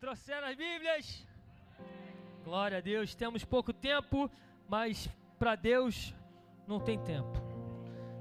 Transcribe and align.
Trouxeram 0.00 0.48
as 0.48 0.56
Bíblias? 0.56 1.26
Glória 2.44 2.78
a 2.78 2.80
Deus. 2.80 3.14
Temos 3.14 3.44
pouco 3.44 3.72
tempo, 3.72 4.30
mas 4.68 5.08
para 5.38 5.54
Deus 5.54 6.14
não 6.66 6.78
tem 6.78 6.98
tempo. 6.98 7.42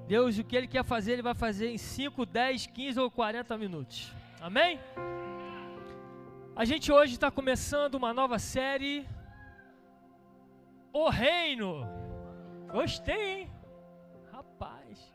Deus, 0.07 0.37
o 0.37 0.43
que 0.43 0.55
Ele 0.55 0.67
quer 0.67 0.83
fazer, 0.83 1.13
Ele 1.13 1.21
vai 1.21 1.33
fazer 1.33 1.69
em 1.69 1.77
5, 1.77 2.25
10, 2.25 2.67
15 2.67 2.99
ou 2.99 3.11
40 3.11 3.57
minutos. 3.57 4.13
Amém? 4.39 4.79
A 6.55 6.65
gente 6.65 6.91
hoje 6.91 7.13
está 7.13 7.31
começando 7.31 7.95
uma 7.95 8.13
nova 8.13 8.37
série. 8.37 9.07
O 10.91 11.09
Reino. 11.09 11.85
Gostei, 12.71 13.41
hein? 13.41 13.51
Rapaz. 14.31 15.13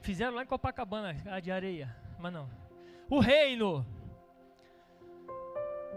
Fizeram 0.00 0.34
lá 0.34 0.42
em 0.42 0.46
Copacabana, 0.46 1.16
a 1.26 1.40
de 1.40 1.50
areia. 1.50 1.94
Mas 2.18 2.32
não. 2.32 2.50
O 3.08 3.20
Reino. 3.20 3.86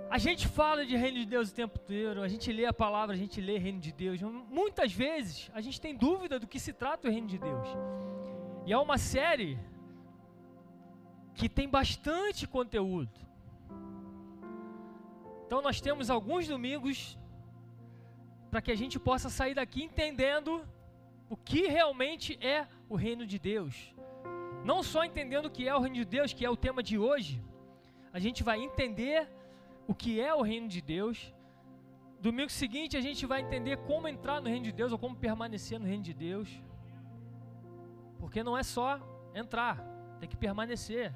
A 0.10 0.18
gente 0.18 0.48
fala 0.48 0.86
de 0.86 0.96
reino 0.96 1.20
de 1.20 1.26
Deus 1.26 1.52
o 1.52 1.54
tempo 1.54 1.78
inteiro, 1.78 2.24
a 2.24 2.28
gente 2.28 2.52
lê 2.52 2.66
a 2.66 2.74
palavra, 2.74 3.14
a 3.14 3.18
gente 3.18 3.40
lê 3.40 3.60
reino 3.60 3.80
de 3.80 3.92
Deus. 3.92 4.20
Muitas 4.60 4.92
vezes 4.92 5.52
a 5.54 5.62
gente 5.62 5.80
tem 5.80 5.96
dúvida 5.96 6.40
do 6.40 6.48
que 6.48 6.60
se 6.60 6.74
trata 6.74 7.08
o 7.08 7.12
reino 7.12 7.28
de 7.28 7.38
Deus. 7.38 7.68
E 8.66 8.74
é 8.74 8.78
uma 8.78 8.98
série 8.98 9.60
que 11.36 11.48
tem 11.48 11.70
bastante 11.70 12.48
conteúdo. 12.48 13.20
Então 15.46 15.62
nós 15.62 15.80
temos 15.80 16.10
alguns 16.10 16.48
domingos 16.48 17.18
para 18.50 18.62
que 18.64 18.72
a 18.72 18.76
gente 18.76 19.00
possa 19.00 19.30
sair 19.30 19.54
daqui 19.54 19.84
entendendo 19.84 20.68
o 21.30 21.38
que 21.38 21.68
realmente 21.68 22.38
é 22.42 22.68
o 22.90 22.96
reino 22.96 23.28
de 23.28 23.38
Deus. 23.38 23.94
Não 24.66 24.82
só 24.82 25.04
entendendo 25.04 25.46
o 25.46 25.52
que 25.52 25.68
é 25.68 25.76
o 25.76 25.80
reino 25.80 25.98
de 25.98 26.06
Deus, 26.06 26.34
que 26.34 26.44
é 26.44 26.50
o 26.50 26.58
tema 26.58 26.82
de 26.82 26.98
hoje, 26.98 27.40
a 28.12 28.18
gente 28.18 28.42
vai 28.44 28.60
entender 28.60 29.30
o 29.90 29.94
que 30.02 30.22
é 30.22 30.32
o 30.40 30.44
reino 30.44 30.68
de 30.68 30.82
Deus. 30.96 31.18
Domingo 32.22 32.52
seguinte 32.52 32.96
a 32.96 33.02
gente 33.02 33.26
vai 33.32 33.40
entender 33.42 33.76
como 33.90 34.08
entrar 34.08 34.40
no 34.40 34.48
reino 34.48 34.66
de 34.70 34.74
Deus 34.80 34.92
ou 34.92 35.00
como 35.04 35.16
permanecer 35.16 35.80
no 35.80 35.88
reino 35.92 36.04
de 36.10 36.14
Deus. 36.14 36.48
Porque 38.20 38.44
não 38.44 38.56
é 38.56 38.62
só 38.62 38.90
entrar, 39.34 39.76
tem 40.20 40.30
que 40.30 40.38
permanecer. 40.38 41.12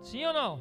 Sim 0.00 0.24
ou 0.24 0.32
não? 0.32 0.52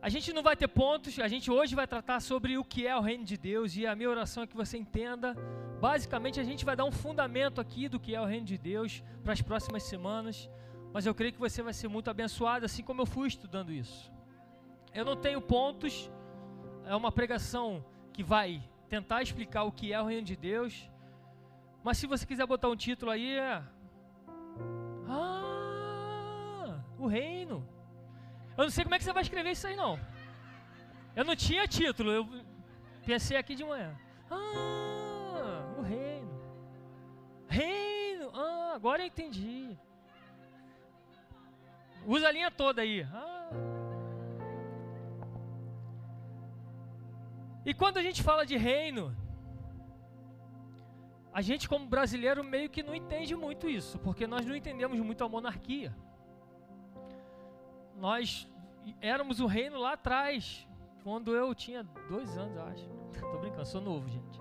A 0.00 0.08
gente 0.08 0.32
não 0.32 0.42
vai 0.42 0.56
ter 0.56 0.68
pontos, 0.68 1.18
a 1.18 1.28
gente 1.28 1.50
hoje 1.50 1.74
vai 1.74 1.86
tratar 1.86 2.20
sobre 2.20 2.56
o 2.56 2.64
que 2.64 2.86
é 2.86 2.96
o 2.96 3.02
reino 3.02 3.24
de 3.24 3.36
Deus 3.36 3.76
e 3.76 3.86
a 3.86 3.94
minha 3.94 4.08
oração 4.08 4.44
é 4.44 4.46
que 4.46 4.56
você 4.56 4.78
entenda. 4.78 5.34
Basicamente, 5.78 6.40
a 6.40 6.44
gente 6.44 6.64
vai 6.64 6.74
dar 6.74 6.86
um 6.86 6.92
fundamento 7.04 7.60
aqui 7.60 7.86
do 7.86 8.00
que 8.00 8.14
é 8.14 8.20
o 8.20 8.24
reino 8.24 8.46
de 8.46 8.56
Deus 8.56 9.04
para 9.22 9.34
as 9.34 9.42
próximas 9.42 9.82
semanas 9.82 10.48
mas 10.96 11.04
eu 11.04 11.14
creio 11.14 11.30
que 11.30 11.38
você 11.38 11.62
vai 11.62 11.74
ser 11.74 11.88
muito 11.88 12.08
abençoado, 12.08 12.64
assim 12.64 12.82
como 12.82 13.02
eu 13.02 13.06
fui 13.06 13.28
estudando 13.28 13.70
isso. 13.70 14.10
Eu 14.94 15.04
não 15.04 15.14
tenho 15.14 15.42
pontos, 15.42 16.10
é 16.86 16.96
uma 16.96 17.12
pregação 17.12 17.84
que 18.14 18.22
vai 18.22 18.66
tentar 18.88 19.22
explicar 19.22 19.64
o 19.64 19.72
que 19.72 19.92
é 19.92 20.00
o 20.00 20.06
reino 20.06 20.26
de 20.26 20.34
Deus, 20.34 20.90
mas 21.84 21.98
se 21.98 22.06
você 22.06 22.24
quiser 22.24 22.46
botar 22.46 22.70
um 22.70 22.76
título 22.76 23.10
aí, 23.10 23.36
é. 23.36 23.62
Ah, 25.06 26.80
o 26.98 27.06
reino. 27.06 27.68
Eu 28.56 28.64
não 28.64 28.70
sei 28.70 28.82
como 28.82 28.94
é 28.94 28.98
que 28.98 29.04
você 29.04 29.12
vai 29.12 29.22
escrever 29.22 29.50
isso 29.50 29.66
aí, 29.66 29.76
não. 29.76 30.00
Eu 31.14 31.26
não 31.26 31.36
tinha 31.36 31.68
título, 31.68 32.10
eu 32.10 32.26
pensei 33.04 33.36
aqui 33.36 33.54
de 33.54 33.64
manhã. 33.64 33.94
Ah, 34.30 35.74
o 35.76 35.82
reino. 35.82 36.40
Reino. 37.48 38.30
Ah, 38.34 38.72
agora 38.74 39.02
eu 39.02 39.06
entendi. 39.08 39.78
Usa 42.06 42.28
a 42.28 42.32
linha 42.32 42.50
toda 42.50 42.82
aí. 42.82 43.02
Ah. 43.02 43.50
E 47.64 47.74
quando 47.74 47.96
a 47.96 48.02
gente 48.02 48.22
fala 48.22 48.46
de 48.46 48.56
reino, 48.56 49.14
a 51.32 51.42
gente 51.42 51.68
como 51.68 51.84
brasileiro 51.84 52.44
meio 52.44 52.70
que 52.70 52.82
não 52.82 52.94
entende 52.94 53.34
muito 53.34 53.68
isso, 53.68 53.98
porque 53.98 54.24
nós 54.24 54.46
não 54.46 54.54
entendemos 54.54 54.98
muito 55.00 55.24
a 55.24 55.28
monarquia. 55.28 55.92
Nós 57.96 58.48
éramos 59.00 59.40
o 59.40 59.46
reino 59.46 59.78
lá 59.78 59.94
atrás, 59.94 60.66
quando 61.02 61.34
eu 61.34 61.52
tinha 61.54 61.82
dois 62.08 62.38
anos, 62.38 62.56
acho. 62.58 62.88
Tô 63.20 63.38
brincando, 63.38 63.66
sou 63.66 63.80
novo, 63.80 64.08
gente. 64.08 64.40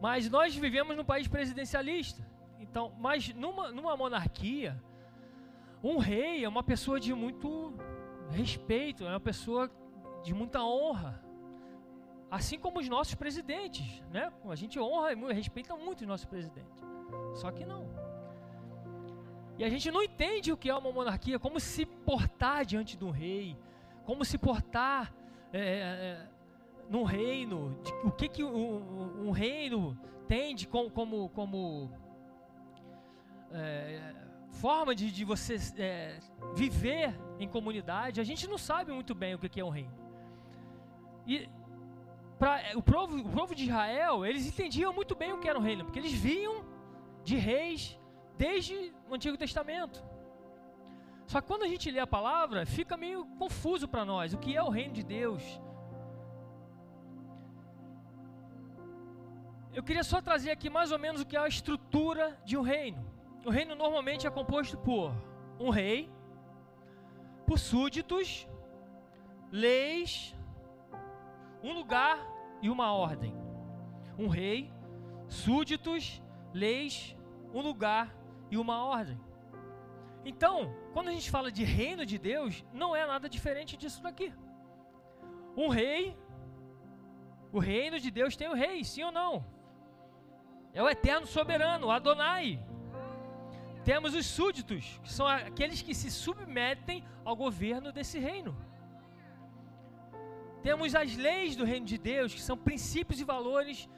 Mas 0.00 0.28
nós 0.28 0.56
vivemos 0.56 0.96
num 0.96 1.04
país 1.04 1.28
presidencialista. 1.28 2.26
Então, 2.58 2.92
mas 2.98 3.32
numa, 3.32 3.70
numa 3.70 3.96
monarquia, 3.96 4.82
um 5.84 5.98
rei 5.98 6.42
é 6.42 6.48
uma 6.48 6.62
pessoa 6.62 6.98
de 6.98 7.12
muito 7.12 7.74
respeito, 8.30 9.04
é 9.04 9.10
uma 9.10 9.20
pessoa 9.20 9.70
de 10.22 10.32
muita 10.32 10.62
honra. 10.64 11.22
Assim 12.30 12.58
como 12.58 12.80
os 12.80 12.88
nossos 12.88 13.14
presidentes, 13.14 14.02
né? 14.10 14.32
A 14.48 14.56
gente 14.56 14.80
honra 14.80 15.12
e 15.12 15.32
respeita 15.34 15.76
muito 15.76 16.00
os 16.00 16.06
nossos 16.06 16.24
presidentes. 16.24 16.82
Só 17.34 17.50
que 17.50 17.66
não. 17.66 17.86
E 19.58 19.62
a 19.62 19.68
gente 19.68 19.90
não 19.90 20.02
entende 20.02 20.50
o 20.50 20.56
que 20.56 20.70
é 20.70 20.74
uma 20.74 20.90
monarquia, 20.90 21.38
como 21.38 21.60
se 21.60 21.84
portar 21.84 22.64
diante 22.64 22.96
de 22.96 23.04
um 23.04 23.10
rei, 23.10 23.56
como 24.04 24.24
se 24.24 24.38
portar 24.38 25.14
é, 25.52 25.60
é, 25.60 25.62
é 25.62 26.28
num 26.88 27.04
reino, 27.04 27.78
de, 27.82 27.92
o 28.04 28.10
que, 28.10 28.28
que 28.28 28.42
um, 28.42 29.28
um 29.28 29.30
reino 29.30 29.96
tem 30.26 30.54
de 30.54 30.66
como, 30.66 30.90
como, 30.90 31.28
como 31.28 31.90
é, 33.52 34.23
forma 34.54 34.94
de, 34.94 35.10
de 35.10 35.24
você 35.24 35.56
é, 35.78 36.18
viver 36.54 37.14
em 37.38 37.48
comunidade, 37.48 38.20
a 38.20 38.24
gente 38.24 38.48
não 38.52 38.58
sabe 38.58 38.92
muito 38.92 39.14
bem 39.14 39.34
o 39.34 39.38
que 39.38 39.60
é 39.60 39.64
um 39.64 39.74
reino. 39.80 39.94
E 41.26 41.48
pra, 42.38 42.52
o, 42.74 42.82
povo, 42.82 43.16
o 43.16 43.30
povo 43.30 43.54
de 43.54 43.64
Israel, 43.64 44.24
eles 44.24 44.46
entendiam 44.46 44.92
muito 44.92 45.14
bem 45.14 45.32
o 45.32 45.38
que 45.40 45.48
era 45.48 45.58
um 45.58 45.62
reino, 45.62 45.84
porque 45.84 45.98
eles 45.98 46.12
vinham 46.12 46.64
de 47.22 47.36
reis 47.36 47.98
desde 48.36 48.74
o 49.08 49.14
Antigo 49.14 49.36
Testamento. 49.36 50.04
Só 51.26 51.40
que 51.40 51.46
quando 51.46 51.64
a 51.64 51.68
gente 51.68 51.90
lê 51.90 52.00
a 52.00 52.06
palavra, 52.06 52.66
fica 52.66 52.96
meio 52.96 53.24
confuso 53.38 53.88
para 53.88 54.04
nós 54.04 54.34
o 54.34 54.38
que 54.38 54.56
é 54.56 54.62
o 54.62 54.68
reino 54.68 54.92
de 54.92 55.02
Deus. 55.02 55.42
Eu 59.72 59.82
queria 59.82 60.04
só 60.04 60.20
trazer 60.20 60.50
aqui 60.50 60.70
mais 60.70 60.92
ou 60.92 60.98
menos 60.98 61.20
o 61.22 61.26
que 61.26 61.36
é 61.36 61.40
a 61.40 61.48
estrutura 61.48 62.38
de 62.44 62.56
um 62.56 62.62
reino. 62.62 63.13
O 63.44 63.50
reino 63.50 63.74
normalmente 63.74 64.26
é 64.26 64.30
composto 64.30 64.78
por 64.78 65.12
um 65.60 65.68
rei, 65.68 66.10
por 67.46 67.58
súditos, 67.58 68.48
leis, 69.52 70.34
um 71.62 71.74
lugar 71.74 72.18
e 72.62 72.70
uma 72.70 72.92
ordem. 72.94 73.34
Um 74.18 74.28
rei, 74.28 74.72
súditos, 75.28 76.22
leis, 76.54 77.14
um 77.52 77.60
lugar 77.60 78.16
e 78.50 78.56
uma 78.56 78.82
ordem. 78.82 79.20
Então, 80.24 80.74
quando 80.94 81.08
a 81.08 81.12
gente 81.12 81.30
fala 81.30 81.52
de 81.52 81.64
reino 81.64 82.06
de 82.06 82.18
Deus, 82.18 82.64
não 82.72 82.96
é 82.96 83.06
nada 83.06 83.28
diferente 83.28 83.76
disso 83.76 84.02
daqui. 84.02 84.32
Um 85.54 85.68
rei, 85.68 86.16
o 87.52 87.58
reino 87.58 88.00
de 88.00 88.10
Deus 88.10 88.36
tem 88.36 88.48
o 88.48 88.54
rei, 88.54 88.82
sim 88.84 89.02
ou 89.02 89.12
não? 89.12 89.44
É 90.72 90.82
o 90.82 90.88
eterno 90.88 91.26
soberano, 91.26 91.90
Adonai. 91.90 92.58
Temos 93.84 94.14
os 94.14 94.26
súditos, 94.26 94.98
que 95.02 95.12
são 95.12 95.26
aqueles 95.26 95.82
que 95.82 95.94
se 95.94 96.10
submetem 96.10 97.04
ao 97.24 97.36
governo 97.36 97.92
desse 97.92 98.18
reino. 98.18 98.56
Temos 100.62 100.94
as 100.94 101.14
leis 101.14 101.54
do 101.54 101.64
reino 101.64 101.84
de 101.84 101.98
Deus, 101.98 102.32
que 102.32 102.40
são 102.40 102.56
princípios 102.56 103.20
e 103.20 103.24
valores 103.24 103.88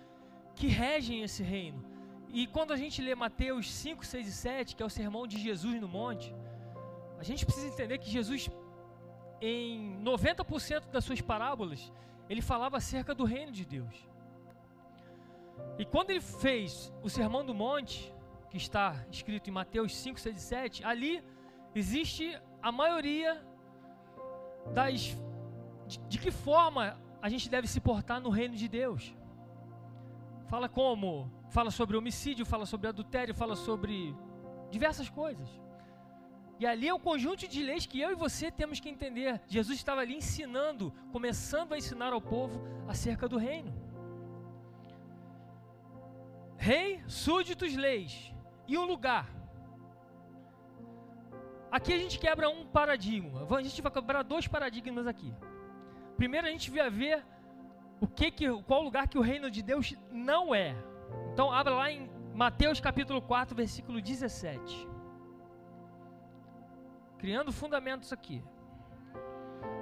que 0.56 0.66
regem 0.66 1.22
esse 1.22 1.42
reino. 1.42 1.84
E 2.28 2.46
quando 2.48 2.72
a 2.72 2.76
gente 2.76 3.00
lê 3.00 3.14
Mateus 3.14 3.72
5, 3.72 4.04
6 4.04 4.26
e 4.26 4.32
7, 4.32 4.74
que 4.74 4.82
é 4.82 4.86
o 4.86 4.90
sermão 4.90 5.24
de 5.26 5.38
Jesus 5.38 5.80
no 5.80 5.88
monte, 5.88 6.34
a 7.20 7.22
gente 7.22 7.46
precisa 7.46 7.68
entender 7.68 7.98
que 7.98 8.10
Jesus, 8.10 8.50
em 9.40 9.96
90% 10.02 10.90
das 10.90 11.04
suas 11.04 11.20
parábolas, 11.20 11.92
ele 12.28 12.42
falava 12.42 12.76
acerca 12.76 13.14
do 13.14 13.24
reino 13.24 13.52
de 13.52 13.64
Deus. 13.64 13.94
E 15.78 15.84
quando 15.84 16.10
ele 16.10 16.20
fez 16.20 16.92
o 17.02 17.08
sermão 17.08 17.44
do 17.44 17.54
monte, 17.54 18.12
que 18.50 18.56
está 18.56 19.04
escrito 19.10 19.48
em 19.48 19.52
Mateus 19.52 19.94
5, 19.96 20.20
6 20.20 20.36
e 20.36 20.40
7, 20.40 20.84
ali 20.84 21.22
existe 21.74 22.38
a 22.62 22.70
maioria 22.72 23.44
das. 24.72 25.16
De, 25.86 25.98
de 26.08 26.18
que 26.18 26.30
forma 26.30 26.98
a 27.22 27.28
gente 27.28 27.48
deve 27.48 27.66
se 27.66 27.80
portar 27.80 28.20
no 28.20 28.30
reino 28.30 28.56
de 28.56 28.68
Deus. 28.68 29.14
Fala 30.48 30.68
como? 30.68 31.30
Fala 31.50 31.70
sobre 31.70 31.96
homicídio, 31.96 32.44
fala 32.44 32.66
sobre 32.66 32.88
adultério, 32.88 33.34
fala 33.34 33.56
sobre 33.56 34.14
diversas 34.70 35.08
coisas. 35.08 35.48
E 36.58 36.66
ali 36.66 36.88
é 36.88 36.94
um 36.94 36.98
conjunto 36.98 37.46
de 37.46 37.62
leis 37.62 37.84
que 37.84 38.00
eu 38.00 38.10
e 38.10 38.14
você 38.14 38.50
temos 38.50 38.80
que 38.80 38.88
entender. 38.88 39.40
Jesus 39.46 39.76
estava 39.76 40.00
ali 40.00 40.14
ensinando, 40.16 40.92
começando 41.12 41.72
a 41.72 41.78
ensinar 41.78 42.12
ao 42.12 42.20
povo 42.20 42.62
acerca 42.88 43.28
do 43.28 43.36
reino. 43.36 43.85
Rei, 46.56 47.02
súditos, 47.06 47.74
leis 47.74 48.32
e 48.66 48.76
um 48.76 48.84
lugar. 48.84 49.28
aqui 51.70 51.92
a 51.92 51.98
gente 51.98 52.18
quebra 52.18 52.48
um 52.48 52.66
paradigma. 52.66 53.46
A 53.54 53.62
gente 53.62 53.82
vai 53.82 53.92
quebrar 53.92 54.22
dois 54.22 54.48
paradigmas 54.48 55.06
aqui. 55.06 55.32
Primeiro 56.16 56.46
a 56.46 56.50
gente 56.50 56.70
vai 56.70 56.90
ver 56.90 57.24
o 58.00 58.06
que, 58.06 58.30
que 58.30 58.62
qual 58.62 58.82
lugar 58.82 59.08
que 59.08 59.18
o 59.18 59.22
reino 59.22 59.50
de 59.50 59.62
Deus 59.62 59.94
não 60.10 60.54
é. 60.54 60.74
Então 61.32 61.52
abra 61.52 61.74
lá 61.74 61.90
em 61.90 62.10
Mateus 62.34 62.80
capítulo 62.80 63.20
4, 63.20 63.54
versículo 63.54 64.00
17. 64.00 64.88
Criando 67.18 67.52
fundamentos 67.52 68.12
aqui. 68.12 68.42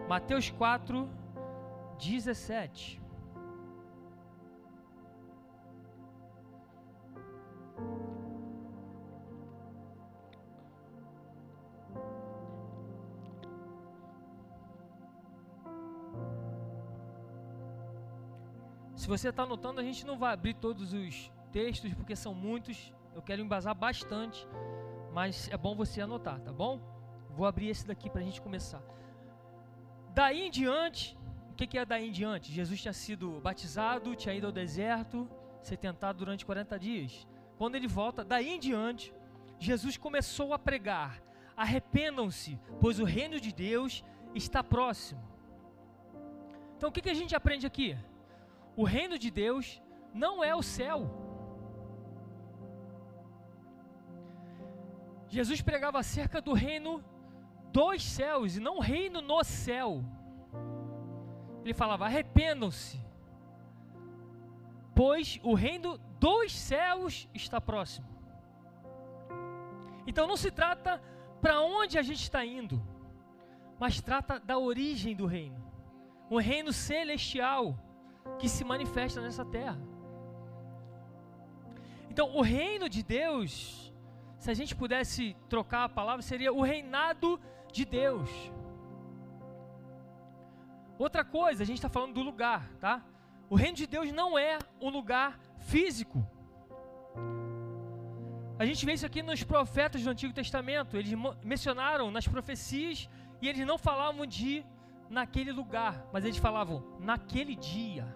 Mateus 0.09 0.50
4, 0.50 1.09
17. 1.99 3.04
Se 19.05 19.09
você 19.09 19.29
está 19.29 19.43
anotando, 19.43 19.83
a 19.83 19.85
gente 19.85 20.06
não 20.06 20.17
vai 20.17 20.33
abrir 20.33 20.55
todos 20.55 20.95
os 20.95 21.31
textos, 21.53 21.93
porque 21.93 22.17
são 22.17 22.33
muitos. 22.33 22.91
Eu 23.15 23.21
quero 23.21 23.43
embasar 23.43 23.75
bastante, 23.75 24.49
mas 25.12 25.47
é 25.51 25.59
bom 25.59 25.75
você 25.75 26.01
anotar, 26.01 26.41
tá 26.41 26.51
bom? 26.51 26.81
Vou 27.29 27.45
abrir 27.45 27.69
esse 27.69 27.87
daqui 27.87 28.09
para 28.09 28.23
a 28.23 28.25
gente 28.25 28.41
começar. 28.41 28.83
Daí 30.15 30.47
em 30.47 30.51
diante, 30.51 31.19
o 31.51 31.55
que, 31.55 31.67
que 31.67 31.77
é 31.77 31.85
daí 31.85 32.09
em 32.09 32.12
diante? 32.12 32.51
Jesus 32.51 32.81
tinha 32.81 32.95
sido 32.95 33.43
batizado, 33.43 34.17
tinha 34.17 34.35
ido 34.35 34.47
ao 34.47 34.53
deserto, 34.53 35.29
ser 35.61 35.77
tentado 35.77 36.21
durante 36.21 36.47
40 36.47 36.79
dias. 36.79 37.29
Quando 37.59 37.75
ele 37.75 37.87
volta, 37.87 38.25
daí 38.25 38.49
em 38.49 38.59
diante, 38.59 39.12
Jesus 39.59 39.99
começou 39.99 40.55
a 40.55 40.59
pregar: 40.59 41.23
arrependam-se, 41.55 42.59
pois 42.81 42.99
o 42.99 43.05
reino 43.05 43.39
de 43.39 43.53
Deus 43.53 44.03
está 44.35 44.65
próximo. 44.65 45.23
Então 46.79 46.89
o 46.89 46.93
que, 46.93 47.03
que 47.03 47.11
a 47.11 47.15
gente 47.23 47.37
aprende 47.37 47.67
aqui? 47.67 47.95
O 48.76 48.85
reino 48.85 49.19
de 49.19 49.31
Deus 49.31 49.82
não 50.12 50.43
é 50.43 50.55
o 50.55 50.62
céu. 50.62 51.25
Jesus 55.29 55.61
pregava 55.61 55.99
acerca 55.99 56.41
do 56.41 56.53
reino 56.53 57.05
dos 57.73 58.05
céus 58.05 58.56
e 58.56 58.61
não 58.61 58.76
o 58.76 58.81
reino 58.81 59.21
no 59.21 59.43
céu. 59.43 60.05
Ele 61.65 61.75
falava: 61.75 62.05
arrependam-se, 62.05 63.00
pois 64.94 65.41
o 65.43 65.55
reino 65.55 65.99
dos 66.21 66.53
céus 66.53 67.29
está 67.35 67.61
próximo. 67.61 68.06
Então 70.06 70.26
não 70.26 70.37
se 70.37 70.50
trata 70.50 71.03
para 71.41 71.61
onde 71.61 71.99
a 71.99 72.03
gente 72.03 72.23
está 72.23 72.44
indo, 72.44 72.81
mas 73.79 74.00
trata 74.00 74.38
da 74.38 74.59
origem 74.59 75.17
do 75.17 75.26
reino, 75.26 75.61
um 76.31 76.38
reino 76.38 76.73
celestial 76.73 77.76
que 78.38 78.49
se 78.49 78.65
manifesta 78.65 79.21
nessa 79.21 79.44
terra. 79.44 79.79
Então, 82.11 82.35
o 82.37 82.43
reino 82.43 82.88
de 82.88 83.03
Deus, 83.03 83.93
se 84.38 84.50
a 84.50 84.55
gente 84.55 84.75
pudesse 84.75 85.37
trocar 85.49 85.85
a 85.85 85.88
palavra, 85.88 86.23
seria 86.23 86.53
o 86.53 86.62
reinado 86.62 87.41
de 87.73 87.85
Deus. 87.85 88.31
Outra 90.99 91.25
coisa, 91.25 91.62
a 91.62 91.67
gente 91.67 91.79
está 91.79 91.88
falando 91.88 92.15
do 92.15 92.23
lugar, 92.23 92.71
tá? 92.79 93.03
O 93.50 93.56
reino 93.56 93.76
de 93.76 93.87
Deus 93.87 94.12
não 94.12 94.38
é 94.38 94.59
um 94.81 94.91
lugar 94.91 95.38
físico. 95.59 96.25
A 98.56 98.65
gente 98.65 98.87
vê 98.87 98.93
isso 98.93 99.05
aqui 99.05 99.23
nos 99.23 99.43
profetas 99.43 100.03
do 100.03 100.11
Antigo 100.11 100.32
Testamento. 100.32 100.97
Eles 100.97 101.12
mencionaram 101.43 102.11
nas 102.11 102.29
profecias 102.29 103.09
e 103.43 103.49
eles 103.49 103.67
não 103.67 103.76
falavam 103.76 104.25
de 104.25 104.65
naquele 105.14 105.52
lugar, 105.52 106.06
mas 106.12 106.25
eles 106.25 106.37
falavam 106.37 106.84
naquele 106.99 107.55
dia 107.55 108.06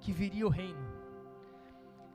que 0.00 0.12
viria 0.12 0.46
o 0.46 0.50
reino. 0.50 0.94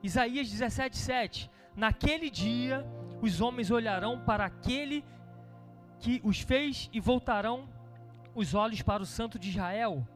Isaías 0.02 0.48
17:7 0.48 1.50
Naquele 1.76 2.28
dia 2.30 2.84
os 3.22 3.40
homens 3.40 3.70
olharão 3.70 4.24
para 4.24 4.44
aquele 4.44 5.04
que 5.98 6.20
os 6.24 6.40
fez 6.40 6.88
e 6.92 6.98
voltarão 6.98 7.68
os 8.34 8.54
olhos 8.54 8.82
para 8.82 9.02
o 9.02 9.06
Santo 9.06 9.38
de 9.38 9.50
Israel. 9.50 10.06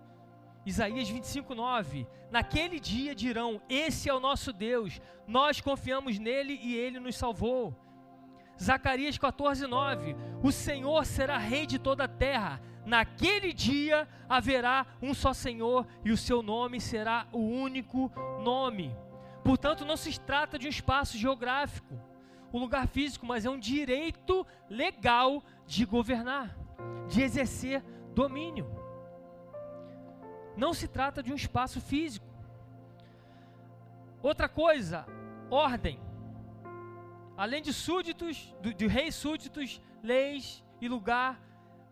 Isaías 0.65 1.09
25:9 1.11 2.07
Naquele 2.31 2.81
dia 2.81 3.15
dirão: 3.15 3.61
Esse 3.69 4.09
é 4.09 4.15
o 4.15 4.21
nosso 4.21 4.53
Deus, 4.53 5.01
nós 5.27 5.61
confiamos 5.61 6.19
nele 6.19 6.59
e 6.63 6.75
ele 6.75 6.99
nos 6.99 7.17
salvou. 7.17 7.84
Zacarias 8.63 9.19
14:9 9.19 10.17
O 10.43 10.53
Senhor 10.53 11.05
será 11.05 11.39
rei 11.39 11.67
de 11.67 11.79
toda 11.79 12.05
a 12.05 12.09
terra 12.09 12.61
Naquele 12.85 13.53
dia 13.53 14.07
haverá 14.29 14.87
um 15.01 15.15
só 15.15 15.33
Senhor 15.33 15.87
e 16.05 16.13
o 16.13 16.17
seu 16.17 16.43
nome 16.43 16.81
será 16.81 17.27
o 17.33 17.39
único 17.39 18.13
nome. 18.43 18.95
Portanto, 19.43 19.85
não 19.85 19.97
se 19.97 20.19
trata 20.21 20.59
de 20.59 20.67
um 20.67 20.71
espaço 20.71 21.17
geográfico, 21.17 21.99
um 22.53 22.59
lugar 22.59 22.87
físico, 22.87 23.25
mas 23.25 23.45
é 23.47 23.51
um 23.51 23.59
direito 23.59 24.47
legal 24.69 25.43
de 25.67 25.85
governar, 25.85 26.55
de 27.09 27.23
exercer 27.23 27.83
domínio. 28.15 28.71
Não 30.57 30.75
se 30.75 30.87
trata 30.87 31.23
de 31.23 31.33
um 31.33 31.37
espaço 31.37 31.81
físico. 31.81 32.27
Outra 34.23 34.49
coisa, 34.49 35.07
ordem. 35.51 35.99
Além 37.37 37.61
de 37.61 37.73
súditos, 37.73 38.55
de, 38.61 38.75
de 38.75 38.87
reis 38.87 39.15
súditos, 39.15 39.81
leis 40.03 40.65
e 40.81 40.89
lugar 40.89 41.41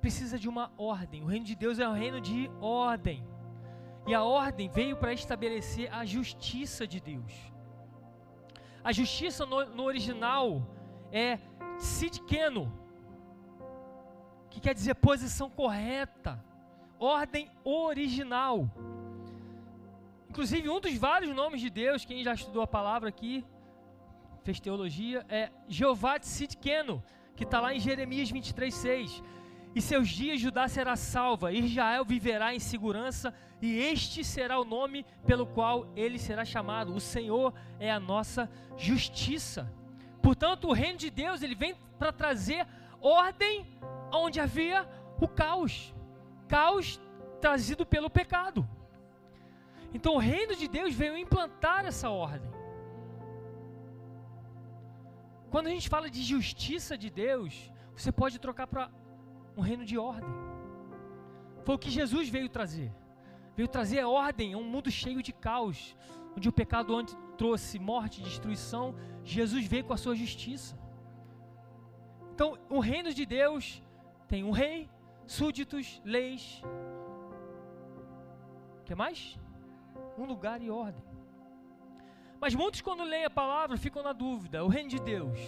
precisa 0.01 0.39
de 0.39 0.49
uma 0.49 0.73
ordem. 0.77 1.23
O 1.23 1.27
reino 1.27 1.45
de 1.45 1.55
Deus 1.55 1.79
é 1.79 1.89
um 1.89 1.93
reino 1.93 2.21
de 2.21 2.51
ordem. 2.61 3.25
E 4.07 4.15
a 4.15 4.23
ordem 4.23 4.69
veio 4.69 4.97
para 4.97 5.13
estabelecer 5.13 5.93
a 5.93 6.05
justiça 6.05 6.87
de 6.87 7.01
Deus. 7.01 7.33
A 8.83 8.93
justiça 8.93 9.47
no, 9.47 9.65
no 9.67 9.85
original 9.85 10.67
é 11.13 11.39
sidkeno, 11.79 12.73
que 14.51 14.61
quer 14.61 14.75
dizer 14.75 14.95
posição 14.97 15.49
correta, 15.49 16.45
ordem 16.99 17.49
original. 17.65 18.69
Inclusive, 20.29 20.69
um 20.69 20.81
dos 20.81 20.97
vários 20.97 21.35
nomes 21.35 21.61
de 21.61 21.71
Deus, 21.71 22.05
quem 22.05 22.25
já 22.25 22.35
estudou 22.35 22.63
a 22.63 22.67
palavra 22.67 23.09
aqui, 23.09 23.45
fez 24.43 24.61
teologia, 24.61 25.25
é 25.29 25.51
Jeová 25.69 26.19
de 26.19 26.27
Sidkeno, 26.27 27.03
que 27.37 27.45
está 27.45 27.61
lá 27.61 27.75
em 27.75 27.81
Jeremias 27.81 28.31
23, 28.31 28.75
6 28.75 29.23
e 29.75 29.81
seus 29.81 30.09
dias 30.09 30.41
Judá 30.41 30.69
será 30.69 30.97
salva, 30.97 31.53
Israel 31.53 32.05
viverá 32.05 32.55
em 32.55 32.59
segurança, 32.59 33.35
e 33.61 33.79
este 33.79 34.23
será 34.23 34.59
o 34.59 34.65
nome 34.65 35.07
pelo 35.27 35.47
qual 35.47 35.87
ele 35.97 36.19
será 36.19 36.45
chamado. 36.45 36.95
O 36.95 37.01
Senhor 37.01 37.55
é 37.79 37.91
a 37.91 38.01
nossa 38.01 38.51
justiça. 38.77 39.73
Portanto, 40.21 40.69
o 40.69 40.73
reino 40.73 40.99
de 40.99 41.11
Deus, 41.11 41.43
ele 41.43 41.55
vem 41.55 41.75
para 41.99 42.13
trazer 42.13 42.67
ordem 43.01 43.67
onde 44.13 44.41
havia 44.41 44.87
o 45.21 45.29
caos. 45.29 45.95
Caos 46.49 47.01
trazido 47.41 47.87
pelo 47.87 48.11
pecado. 48.11 48.69
Então, 49.95 50.15
o 50.15 50.19
reino 50.19 50.55
de 50.57 50.69
Deus 50.69 50.95
veio 50.95 51.17
implantar 51.17 51.85
essa 51.87 52.11
ordem. 52.11 52.51
Quando 55.53 55.67
a 55.67 55.71
gente 55.71 55.89
fala 55.95 56.09
de 56.09 56.23
justiça 56.23 56.97
de 56.97 57.11
Deus, 57.11 57.71
você 57.95 58.11
pode 58.11 58.39
trocar 58.39 58.67
para 58.67 58.91
um 59.55 59.61
reino 59.61 59.85
de 59.85 59.99
ordem. 59.99 60.31
Foi 61.63 61.75
o 61.75 61.79
que 61.79 61.91
Jesus 61.91 62.31
veio 62.31 62.49
trazer. 62.49 62.91
Veio 63.55 63.69
trazer 63.69 64.03
ordem 64.03 64.55
a 64.55 64.57
um 64.57 64.65
mundo 64.65 64.91
cheio 64.91 65.23
de 65.23 65.31
caos, 65.31 65.95
onde 66.35 66.49
o 66.49 66.53
pecado 66.61 66.97
antes 66.97 67.15
trouxe 67.37 67.79
morte 67.79 68.23
e 68.23 68.25
destruição. 68.25 68.95
Jesus 69.23 69.67
veio 69.67 69.85
com 69.85 69.93
a 69.93 69.99
sua 69.99 70.17
justiça. 70.17 70.75
Então, 72.33 72.59
o 72.71 72.81
reino 72.81 73.13
de 73.13 73.27
Deus 73.27 73.83
tem 74.27 74.43
um 74.43 74.53
rei, 74.53 74.89
súditos, 75.27 76.01
leis. 76.03 76.63
O 78.81 78.85
que 78.85 78.95
mais? 78.95 79.39
Um 80.17 80.25
lugar 80.25 80.63
e 80.63 80.71
ordem. 80.71 81.12
Mas 82.43 82.57
muitos, 82.57 82.81
quando 82.81 83.05
leem 83.05 83.25
a 83.25 83.31
palavra, 83.31 83.77
ficam 83.77 84.03
na 84.03 84.13
dúvida: 84.13 84.65
o 84.65 84.69
reino 84.69 84.89
de 84.89 84.99
Deus 84.99 85.39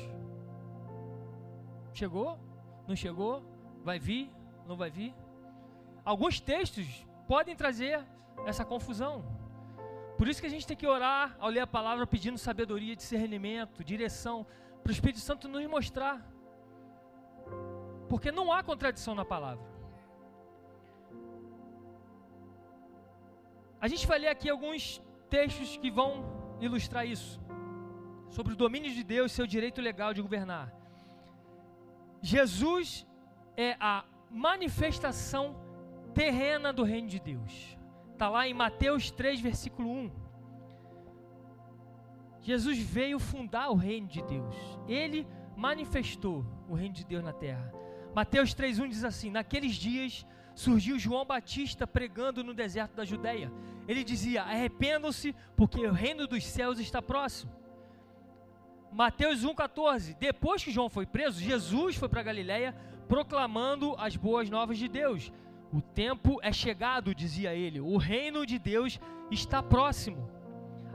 chegou? 1.93 2.39
Não 2.87 2.95
chegou? 2.95 3.43
Vai 3.83 3.99
vir? 3.99 4.31
Não 4.65 4.77
vai 4.77 4.91
vir? 4.91 5.13
Alguns 6.05 6.39
textos 6.39 6.87
podem 7.27 7.57
trazer 7.57 8.01
essa 8.47 8.65
confusão. 8.65 9.25
Por 10.17 10.29
isso 10.29 10.41
que 10.41 10.47
a 10.47 10.51
gente 10.51 10.69
tem 10.69 10.77
que 10.77 10.87
orar 10.87 11.37
ao 11.41 11.51
ler 11.51 11.61
a 11.61 11.67
palavra 11.67 12.07
pedindo 12.07 12.39
sabedoria, 12.39 12.95
discernimento, 12.95 13.83
direção, 13.83 14.47
para 14.81 14.91
o 14.91 14.93
Espírito 14.93 15.19
Santo 15.19 15.49
nos 15.49 15.67
mostrar. 15.67 16.25
Porque 18.09 18.31
não 18.31 18.53
há 18.53 18.63
contradição 18.63 19.17
na 19.17 19.25
palavra. 19.25 19.67
A 23.81 23.89
gente 23.89 24.07
vai 24.07 24.21
ler 24.21 24.29
aqui 24.29 24.49
alguns 24.49 25.03
textos 25.29 25.77
que 25.77 25.91
vão 25.91 26.34
ilustrar 26.61 27.07
isso. 27.07 27.41
Sobre 28.29 28.53
o 28.53 28.57
domínio 28.57 28.93
de 28.93 29.05
Deus 29.05 29.33
seu 29.33 29.47
direito 29.47 29.81
legal 29.81 30.13
de 30.13 30.23
governar. 30.23 30.73
Jesus 32.21 33.07
é 33.57 33.77
a 33.79 34.05
manifestação 34.31 35.57
terrena 36.15 36.73
do 36.73 36.83
reino 36.83 37.09
de 37.09 37.21
Deus. 37.21 37.77
Está 38.13 38.29
lá 38.29 38.49
em 38.49 38.55
Mateus 38.55 39.11
3, 39.11 39.41
versículo 39.41 39.91
1. 39.91 40.11
Jesus 42.41 42.79
veio 42.79 43.19
fundar 43.19 43.71
o 43.71 43.75
reino 43.75 44.07
de 44.07 44.23
Deus. 44.23 44.57
Ele 44.87 45.27
manifestou 45.57 46.45
o 46.69 46.75
reino 46.75 46.95
de 46.95 47.05
Deus 47.05 47.25
na 47.25 47.33
terra. 47.33 47.73
Mateus 48.15 48.55
3:1 48.55 48.89
diz 48.89 49.05
assim: 49.05 49.31
Naqueles 49.31 49.75
dias 49.75 50.27
surgiu 50.55 50.99
João 50.99 51.25
Batista 51.25 51.87
pregando 51.87 52.45
no 52.45 52.55
deserto 52.55 52.95
da 52.95 53.05
Judéia. 53.05 53.53
Ele 53.87 54.05
dizia: 54.05 54.43
Arrependam-se, 54.43 55.35
porque 55.57 55.87
o 55.87 55.93
reino 55.93 56.27
dos 56.27 56.45
céus 56.45 56.79
está 56.79 57.03
próximo. 57.03 57.53
Mateus 58.93 59.45
1,14. 59.45 60.17
Depois 60.19 60.63
que 60.63 60.71
João 60.71 60.89
foi 60.89 61.05
preso, 61.05 61.41
Jesus 61.41 61.97
foi 61.97 62.09
para 62.09 62.23
Galiléia 62.23 62.75
proclamando 63.09 63.95
as 63.99 64.17
boas 64.17 64.49
novas 64.49 64.79
de 64.79 64.89
Deus. 64.89 65.33
O 65.73 65.83
tempo 65.83 66.39
é 66.43 66.53
chegado, 66.53 67.15
dizia 67.15 67.53
ele. 67.53 67.81
O 67.81 67.97
reino 67.97 68.47
de 68.47 68.59
Deus 68.59 69.01
está 69.31 69.63
próximo. 69.63 70.31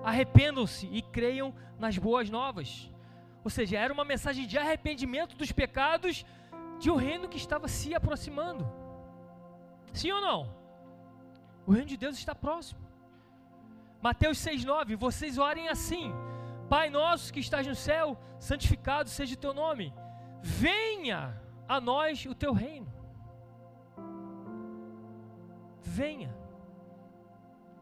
Arrependam-se 0.04 0.88
e 0.88 1.02
creiam 1.02 1.54
nas 1.78 1.98
boas 1.98 2.30
novas. 2.30 2.90
Ou 3.44 3.50
seja, 3.50 3.78
era 3.78 3.94
uma 3.94 4.06
mensagem 4.06 4.48
de 4.48 4.58
arrependimento 4.58 5.36
dos 5.36 5.52
pecados 5.52 6.26
de 6.80 6.90
um 6.90 6.96
reino 6.96 7.28
que 7.28 7.38
estava 7.38 7.68
se 7.68 7.94
aproximando. 7.94 8.66
Sim 9.94 10.12
ou 10.12 10.22
não? 10.22 10.54
O 11.66 11.72
reino 11.72 11.88
de 11.88 11.98
Deus 11.98 12.18
está 12.18 12.34
próximo. 12.34 12.82
Mateus 14.02 14.38
6,9: 14.40 14.96
Vocês 14.96 15.38
orem 15.38 15.68
assim: 15.68 16.12
Pai 16.70 16.90
nosso 16.90 17.34
que 17.34 17.40
estás 17.40 17.66
no 17.68 17.76
céu, 17.76 18.18
santificado 18.40 19.10
seja 19.10 19.36
o 19.36 19.38
teu 19.38 19.54
nome. 19.54 19.94
Venha 20.42 21.40
a 21.68 21.82
nós 21.82 22.26
o 22.26 22.34
teu 22.34 22.54
reino. 22.54 22.92
Venha. 25.82 26.34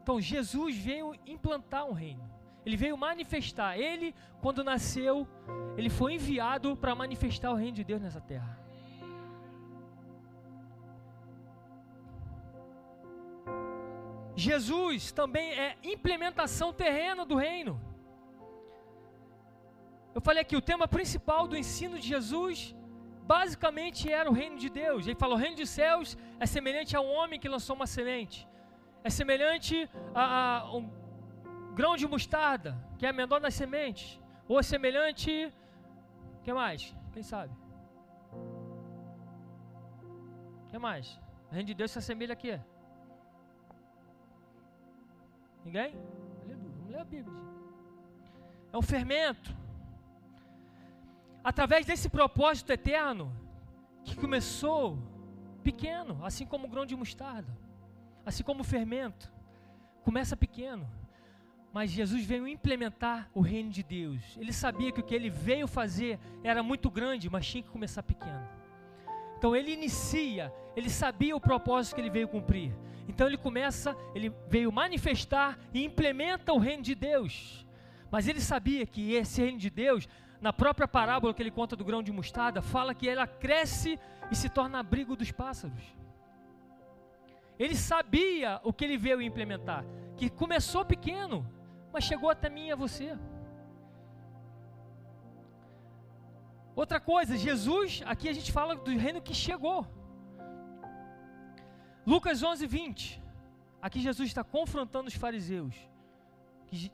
Então 0.02 0.20
Jesus 0.20 0.78
veio 0.78 1.14
implantar 1.26 1.86
um 1.86 1.94
reino. 1.94 2.28
Ele 2.66 2.76
veio 2.76 2.98
manifestar. 2.98 3.78
Ele, 3.78 4.14
quando 4.42 4.64
nasceu, 4.64 5.28
ele 5.78 5.90
foi 5.90 6.14
enviado 6.16 6.76
para 6.76 6.96
manifestar 6.96 7.52
o 7.52 7.56
reino 7.56 7.74
de 7.74 7.84
Deus 7.84 8.02
nessa 8.02 8.20
terra. 8.20 8.66
Jesus 14.46 15.12
também 15.20 15.48
é 15.65 15.75
implementação 15.84 16.72
terrena 16.72 17.25
do 17.25 17.36
reino. 17.36 17.74
Eu 20.13 20.22
falei 20.27 20.41
aqui, 20.44 20.56
o 20.56 20.62
tema 20.62 20.88
principal 20.88 21.48
do 21.48 21.58
ensino 21.62 21.98
de 21.98 22.08
Jesus 22.08 22.75
basicamente 23.34 24.01
era 24.20 24.29
o 24.29 24.38
reino 24.41 24.58
de 24.63 24.70
Deus. 24.70 25.08
Ele 25.08 25.20
fala: 25.24 25.34
o 25.34 25.41
reino 25.44 25.58
dos 25.62 25.72
céus 25.79 26.15
é 26.39 26.46
semelhante 26.46 26.96
a 26.96 27.01
um 27.01 27.12
homem 27.17 27.39
que 27.39 27.50
lançou 27.56 27.75
uma 27.75 27.88
semente, 27.88 28.48
é 29.03 29.10
semelhante 29.10 29.89
a, 30.13 30.25
a 30.60 30.75
um 30.77 30.86
grão 31.74 31.96
de 32.01 32.08
mostarda, 32.08 32.72
que 33.00 33.08
é 33.08 33.10
a 33.10 33.20
menor 33.22 33.39
das 33.39 33.56
sementes, 33.56 34.22
ou 34.48 34.60
é 34.60 34.63
semelhante. 34.63 35.51
Que 36.44 36.53
mais? 36.53 36.96
Quem 37.12 37.24
sabe? 37.24 37.53
Que 40.70 40.77
mais? 40.77 41.20
O 41.50 41.53
reino 41.56 41.67
de 41.67 41.74
Deus 41.74 41.89
se 41.91 41.98
assemelha 41.98 42.34
a 42.34 42.41
quê? 42.44 42.60
Ninguém? 45.67 45.93
Vamos 46.47 46.89
ler 46.89 47.00
a 47.00 47.03
Bíblia. 47.03 47.38
É 48.71 48.77
um 48.77 48.81
fermento. 48.81 49.53
Através 51.43 51.86
desse 51.86 52.07
propósito 52.07 52.71
eterno, 52.71 53.36
que 54.05 54.15
começou 54.15 54.97
pequeno, 55.63 56.24
assim 56.24 56.45
como 56.45 56.67
o 56.67 56.69
grão 56.69 56.86
de 56.86 56.95
mostarda, 56.95 57.51
assim 58.25 58.43
como 58.43 58.62
o 58.62 58.63
fermento, 58.63 59.29
começa 60.05 60.38
pequeno, 60.38 60.89
mas 61.74 61.91
Jesus 61.91 62.24
veio 62.24 62.47
implementar 62.47 63.29
o 63.33 63.41
reino 63.41 63.69
de 63.69 63.83
Deus. 63.83 64.38
Ele 64.38 64.53
sabia 64.53 64.93
que 64.93 65.01
o 65.01 65.03
que 65.03 65.13
ele 65.13 65.29
veio 65.29 65.67
fazer 65.67 66.17
era 66.45 66.63
muito 66.63 66.89
grande, 66.89 67.29
mas 67.29 67.45
tinha 67.45 67.62
que 67.62 67.69
começar 67.69 68.03
pequeno. 68.03 68.47
Então 69.38 69.56
ele 69.56 69.72
inicia, 69.72 70.51
ele 70.75 70.89
sabia 70.89 71.36
o 71.36 71.39
propósito 71.39 71.96
que 71.96 72.01
ele 72.01 72.10
veio 72.10 72.27
cumprir. 72.27 72.74
Então 73.08 73.27
ele 73.27 73.38
começa, 73.38 73.96
ele 74.13 74.34
veio 74.50 74.72
manifestar 74.72 75.58
e 75.74 75.84
implementa 75.84 76.51
o 76.53 76.58
reino 76.58 76.82
de 76.82 76.96
Deus. 76.96 77.65
Mas 78.10 78.27
ele 78.27 78.41
sabia 78.41 78.86
que 78.86 79.13
esse 79.13 79.41
reino 79.41 79.60
de 79.60 79.70
Deus, 79.70 80.08
na 80.41 80.51
própria 80.51 80.88
parábola 80.88 81.34
que 81.34 81.41
ele 81.41 81.51
conta 81.51 81.75
do 81.75 81.86
grão 81.86 82.01
de 82.01 82.12
mostarda, 82.12 82.62
fala 82.62 82.96
que 82.96 83.08
ela 83.08 83.27
cresce 83.27 84.00
e 84.32 84.36
se 84.36 84.50
torna 84.50 84.79
abrigo 84.79 85.15
dos 85.15 85.32
pássaros. 85.32 85.84
Ele 87.60 87.75
sabia 87.75 88.60
o 88.63 88.74
que 88.74 88.86
ele 88.86 88.98
veio 88.98 89.22
implementar, 89.22 89.86
que 90.15 90.29
começou 90.29 90.84
pequeno, 90.84 91.46
mas 91.94 92.03
chegou 92.03 92.29
até 92.29 92.50
mim 92.50 92.67
e 92.67 92.72
a 92.72 92.75
você. 92.75 93.17
Outra 96.81 97.00
coisa, 97.00 97.36
Jesus, 97.36 98.03
aqui 98.05 98.29
a 98.29 98.34
gente 98.38 98.51
fala 98.51 98.75
do 98.75 98.91
reino 98.96 99.19
que 99.19 99.34
chegou. 99.34 99.79
Lucas 102.05 102.43
11, 102.43 102.67
20. 102.67 103.24
Aqui 103.81 104.00
Jesus 104.00 104.27
está 104.29 104.43
confrontando 104.43 105.07
os 105.07 105.15
fariseus, 105.15 105.74
que 106.67 106.91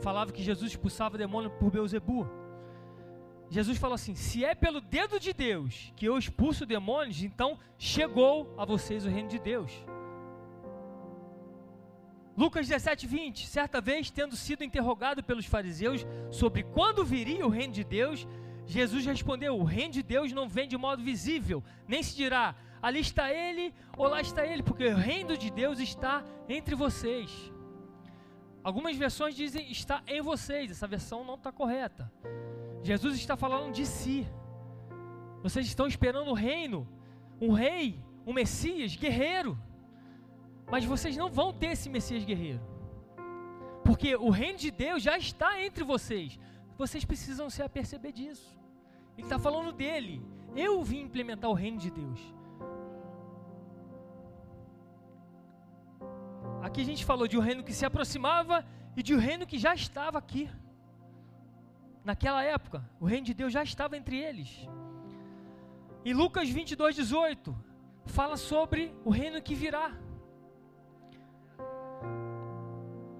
falava 0.00 0.32
que 0.32 0.42
Jesus 0.42 0.70
expulsava 0.70 1.18
demônio 1.18 1.50
por 1.50 1.70
Beuzebu. 1.70 2.26
Jesus 3.50 3.76
falou 3.76 3.94
assim: 3.94 4.14
se 4.14 4.42
é 4.42 4.54
pelo 4.54 4.80
dedo 4.80 5.20
de 5.20 5.34
Deus 5.34 5.92
que 5.94 6.06
eu 6.06 6.16
expulso 6.16 6.64
demônios, 6.64 7.22
então 7.22 7.58
chegou 7.76 8.54
a 8.56 8.64
vocês 8.64 9.04
o 9.04 9.10
reino 9.10 9.28
de 9.28 9.38
Deus. 9.38 9.70
Lucas 12.34 12.66
17, 12.66 13.06
20. 13.06 13.46
Certa 13.46 13.82
vez, 13.82 14.10
tendo 14.10 14.34
sido 14.34 14.64
interrogado 14.64 15.22
pelos 15.22 15.44
fariseus 15.44 16.06
sobre 16.30 16.62
quando 16.62 17.04
viria 17.04 17.46
o 17.46 17.50
reino 17.50 17.74
de 17.74 17.84
Deus, 17.84 18.26
Jesus 18.66 19.06
respondeu: 19.06 19.58
O 19.58 19.64
reino 19.64 19.92
de 19.92 20.02
Deus 20.02 20.32
não 20.32 20.48
vem 20.48 20.68
de 20.68 20.76
modo 20.76 21.02
visível, 21.02 21.62
nem 21.86 22.02
se 22.02 22.16
dirá, 22.16 22.54
ali 22.82 23.00
está 23.00 23.32
ele 23.32 23.72
ou 23.96 24.08
lá 24.08 24.20
está 24.20 24.44
ele, 24.44 24.62
porque 24.62 24.86
o 24.86 24.96
reino 24.96 25.36
de 25.36 25.50
Deus 25.50 25.78
está 25.78 26.24
entre 26.48 26.74
vocês. 26.74 27.30
Algumas 28.62 28.96
versões 28.96 29.36
dizem 29.36 29.70
está 29.70 30.02
em 30.08 30.20
vocês, 30.20 30.70
essa 30.70 30.88
versão 30.88 31.24
não 31.24 31.36
está 31.36 31.52
correta. 31.52 32.12
Jesus 32.82 33.16
está 33.16 33.36
falando 33.36 33.72
de 33.72 33.86
si. 33.86 34.26
Vocês 35.42 35.66
estão 35.66 35.86
esperando 35.86 36.30
o 36.30 36.34
reino, 36.34 36.88
um 37.40 37.52
rei, 37.52 38.00
um 38.26 38.32
Messias 38.32 38.96
guerreiro. 38.96 39.56
Mas 40.68 40.84
vocês 40.84 41.16
não 41.16 41.30
vão 41.30 41.52
ter 41.52 41.68
esse 41.68 41.88
Messias 41.88 42.24
guerreiro. 42.24 42.60
Porque 43.84 44.16
o 44.16 44.30
reino 44.30 44.58
de 44.58 44.72
Deus 44.72 45.00
já 45.00 45.16
está 45.16 45.62
entre 45.62 45.84
vocês. 45.84 46.36
Vocês 46.76 47.04
precisam 47.04 47.48
se 47.48 47.62
aperceber 47.62 48.12
disso. 48.12 48.58
Ele 49.16 49.26
está 49.26 49.38
falando 49.38 49.72
dele. 49.72 50.22
Eu 50.54 50.82
vim 50.82 51.00
implementar 51.00 51.50
o 51.50 51.54
reino 51.54 51.78
de 51.78 51.90
Deus. 51.90 52.20
Aqui 56.62 56.80
a 56.80 56.84
gente 56.84 57.04
falou 57.04 57.26
de 57.28 57.38
um 57.38 57.40
reino 57.40 57.62
que 57.62 57.72
se 57.72 57.86
aproximava 57.86 58.64
e 58.96 59.02
de 59.02 59.14
um 59.14 59.18
reino 59.18 59.46
que 59.46 59.58
já 59.58 59.74
estava 59.74 60.18
aqui. 60.18 60.50
Naquela 62.04 62.42
época, 62.42 62.88
o 63.00 63.06
reino 63.06 63.26
de 63.26 63.34
Deus 63.34 63.52
já 63.52 63.62
estava 63.62 63.96
entre 63.96 64.16
eles. 64.18 64.68
Em 66.04 66.12
Lucas 66.12 66.48
22, 66.48 66.94
18, 66.94 67.56
fala 68.04 68.36
sobre 68.36 68.94
o 69.04 69.10
reino 69.10 69.42
que 69.42 69.54
virá. 69.54 69.92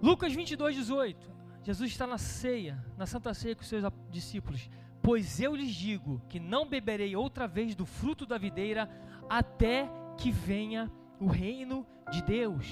Lucas 0.02 0.32
22, 0.32 0.76
18. 0.76 1.35
Jesus 1.66 1.90
está 1.90 2.06
na 2.06 2.16
ceia, 2.16 2.78
na 2.96 3.06
Santa 3.06 3.34
Ceia 3.34 3.56
com 3.56 3.64
seus 3.64 3.82
discípulos. 4.08 4.70
Pois 5.02 5.40
eu 5.40 5.52
lhes 5.52 5.74
digo 5.74 6.22
que 6.28 6.38
não 6.38 6.64
beberei 6.64 7.16
outra 7.16 7.48
vez 7.48 7.74
do 7.74 7.84
fruto 7.84 8.24
da 8.24 8.38
videira 8.38 8.88
até 9.28 9.90
que 10.16 10.30
venha 10.30 10.88
o 11.18 11.26
reino 11.26 11.84
de 12.12 12.22
Deus. 12.22 12.68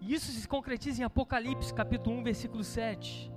E 0.00 0.14
isso 0.14 0.30
se 0.30 0.46
concretiza 0.46 1.02
em 1.02 1.04
Apocalipse, 1.04 1.74
capítulo 1.74 2.18
1, 2.18 2.22
versículo 2.22 2.62
7. 2.62 3.28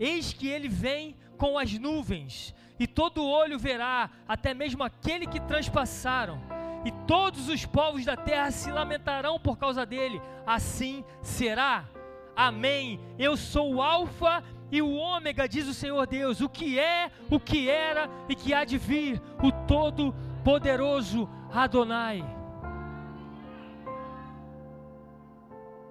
Eis 0.00 0.32
que 0.32 0.48
ele 0.48 0.68
vem 0.68 1.14
com 1.38 1.56
as 1.56 1.72
nuvens, 1.78 2.52
e 2.76 2.88
todo 2.88 3.24
olho 3.24 3.56
verá, 3.56 4.10
até 4.26 4.52
mesmo 4.52 4.82
aquele 4.82 5.28
que 5.28 5.38
transpassaram, 5.38 6.42
e 6.84 6.90
todos 7.06 7.48
os 7.48 7.64
povos 7.64 8.04
da 8.04 8.16
terra 8.16 8.50
se 8.50 8.68
lamentarão 8.68 9.38
por 9.38 9.56
causa 9.56 9.86
dele. 9.86 10.20
Assim 10.44 11.04
será. 11.22 11.88
Amém. 12.36 13.00
Eu 13.18 13.36
sou 13.36 13.74
o 13.74 13.82
Alfa 13.82 14.42
e 14.72 14.80
o 14.80 14.92
Ômega, 14.92 15.48
diz 15.48 15.66
o 15.66 15.74
Senhor 15.74 16.06
Deus, 16.06 16.40
o 16.40 16.48
que 16.48 16.78
é, 16.78 17.10
o 17.30 17.40
que 17.40 17.68
era 17.68 18.08
e 18.28 18.34
que 18.34 18.54
há 18.54 18.64
de 18.64 18.78
vir, 18.78 19.20
o 19.42 19.50
Todo-Poderoso 19.66 21.28
Adonai. 21.52 22.24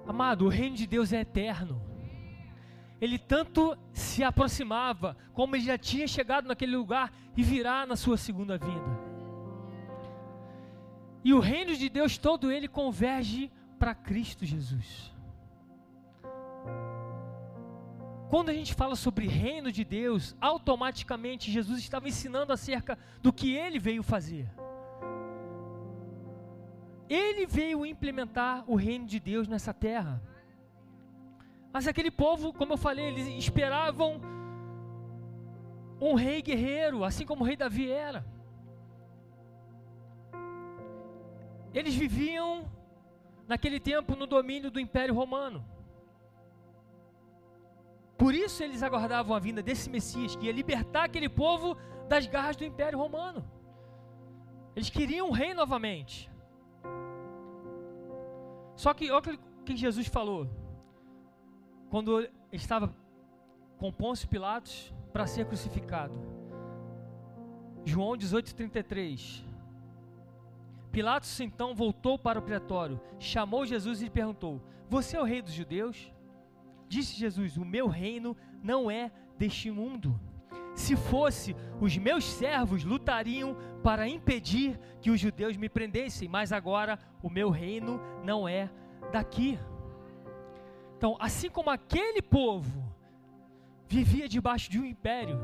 Amado, 0.08 0.46
o 0.46 0.50
reino 0.50 0.76
de 0.76 0.88
Deus 0.88 1.14
é 1.14 1.22
eterno. 1.22 1.82
ele 3.02 3.18
tanto 3.18 3.78
se 3.94 4.24
aproximava, 4.24 5.16
como 5.34 5.56
ele 5.56 5.64
já 5.64 5.78
tinha 5.78 6.08
chegado 6.08 6.48
naquele 6.48 6.76
lugar 6.76 7.14
e 7.38 7.44
virá 7.44 7.86
na 7.86 7.96
sua 7.96 8.18
segunda 8.18 8.58
vinda. 8.58 9.00
E 11.24 11.34
o 11.34 11.40
reino 11.40 11.76
de 11.76 11.90
Deus 11.90 12.18
todo 12.18 12.52
ele 12.52 12.68
converge 12.68 13.52
para 13.78 13.94
Cristo 13.94 14.46
Jesus. 14.46 15.14
Quando 18.30 18.50
a 18.50 18.54
gente 18.54 18.76
fala 18.76 18.96
sobre 18.96 19.28
reino 19.28 19.72
de 19.72 19.84
Deus, 19.84 20.36
automaticamente 20.40 21.52
Jesus 21.52 21.80
estava 21.80 22.08
ensinando 22.08 22.54
acerca 22.54 22.96
do 23.24 23.34
que 23.34 23.56
ele 23.56 23.80
veio 23.80 24.04
fazer. 24.04 24.48
Ele 27.10 27.48
veio 27.48 27.84
implementar 27.84 28.64
o 28.68 28.76
reino 28.76 29.08
de 29.08 29.20
Deus 29.20 29.48
nessa 29.48 29.74
terra. 29.74 30.22
Mas 31.74 31.88
aquele 31.88 32.12
povo, 32.12 32.54
como 32.54 32.74
eu 32.74 32.78
falei, 32.78 33.06
eles 33.06 33.28
esperavam 33.28 34.22
um 36.00 36.14
rei 36.14 36.40
guerreiro, 36.44 37.04
assim 37.04 37.26
como 37.26 37.44
o 37.44 37.48
rei 37.48 37.58
Davi 37.58 37.90
era. 37.90 38.24
Eles 41.74 41.96
viviam 41.96 42.70
naquele 43.48 43.80
tempo 43.80 44.16
no 44.16 44.28
domínio 44.28 44.70
do 44.70 44.80
Império 44.80 45.16
Romano. 45.16 45.66
Por 48.20 48.36
isso 48.36 48.62
eles 48.62 48.84
aguardavam 48.84 49.34
a 49.34 49.40
vinda 49.40 49.64
desse 49.64 49.90
Messias 49.90 50.36
que 50.36 50.48
ia 50.48 50.52
libertar 50.52 51.06
aquele 51.06 51.30
povo 51.30 51.78
das 52.10 52.28
garras 52.28 52.58
do 52.58 52.66
Império 52.66 53.00
Romano. 53.00 53.50
Eles 54.76 54.90
queriam 54.90 55.30
um 55.30 55.32
rei 55.32 55.54
novamente. 55.54 56.30
Só 58.76 58.94
que 58.94 59.10
olha 59.10 59.36
o 59.36 59.64
que 59.64 59.76
Jesus 59.76 60.08
falou 60.08 60.50
quando 61.90 62.28
estava 62.52 62.94
com 63.78 63.90
Pôncio 63.92 64.28
Pilatos 64.28 64.94
para 65.14 65.26
ser 65.26 65.46
crucificado. 65.46 66.14
João 67.86 68.18
18:33. 68.18 69.46
Pilatos 70.92 71.40
então 71.40 71.74
voltou 71.74 72.20
para 72.20 72.40
o 72.40 72.42
pretório, 72.42 73.00
chamou 73.18 73.66
Jesus 73.66 74.02
e 74.02 74.10
perguntou: 74.10 74.62
Você 74.90 75.16
é 75.16 75.22
o 75.22 75.24
rei 75.24 75.42
dos 75.42 75.54
judeus? 75.54 76.12
Disse 76.90 77.16
Jesus: 77.16 77.56
O 77.56 77.64
meu 77.64 77.88
reino 77.88 78.36
não 78.62 78.90
é 78.90 79.12
deste 79.38 79.70
mundo. 79.70 80.20
Se 80.76 80.96
fosse, 80.96 81.56
os 81.80 81.96
meus 81.98 82.24
servos 82.26 82.84
lutariam 82.84 83.56
para 83.84 84.08
impedir 84.08 84.80
que 85.00 85.12
os 85.12 85.20
judeus 85.20 85.56
me 85.56 85.70
prendessem, 85.70 86.28
mas 86.28 86.52
agora 86.52 86.98
o 87.22 87.30
meu 87.30 87.50
reino 87.50 88.02
não 88.24 88.48
é 88.48 88.70
daqui. 89.12 89.60
Então, 90.98 91.16
assim 91.20 91.50
como 91.50 91.70
aquele 91.70 92.22
povo 92.22 92.84
vivia 93.88 94.28
debaixo 94.28 94.70
de 94.70 94.80
um 94.80 94.86
império, 94.86 95.40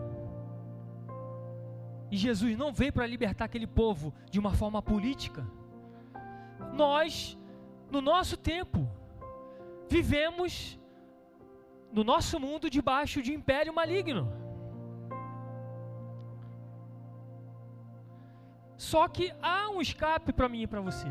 e 2.09 2.17
Jesus 2.17 2.57
não 2.57 2.73
veio 2.73 2.93
para 2.93 3.05
libertar 3.05 3.45
aquele 3.45 3.67
povo 3.67 4.13
de 4.31 4.39
uma 4.39 4.53
forma 4.53 4.81
política, 4.81 5.45
nós, 6.73 7.37
no 7.91 8.01
nosso 8.01 8.37
tempo, 8.37 8.87
vivemos 9.89 10.79
no 11.95 12.03
nosso 12.03 12.37
mundo 12.45 12.69
debaixo 12.77 13.21
de 13.25 13.33
império 13.33 13.73
maligno. 13.73 14.23
Só 18.75 19.07
que 19.07 19.25
há 19.41 19.69
um 19.69 19.79
escape 19.81 20.33
para 20.33 20.49
mim 20.49 20.63
e 20.63 20.67
para 20.67 20.81
você. 20.81 21.07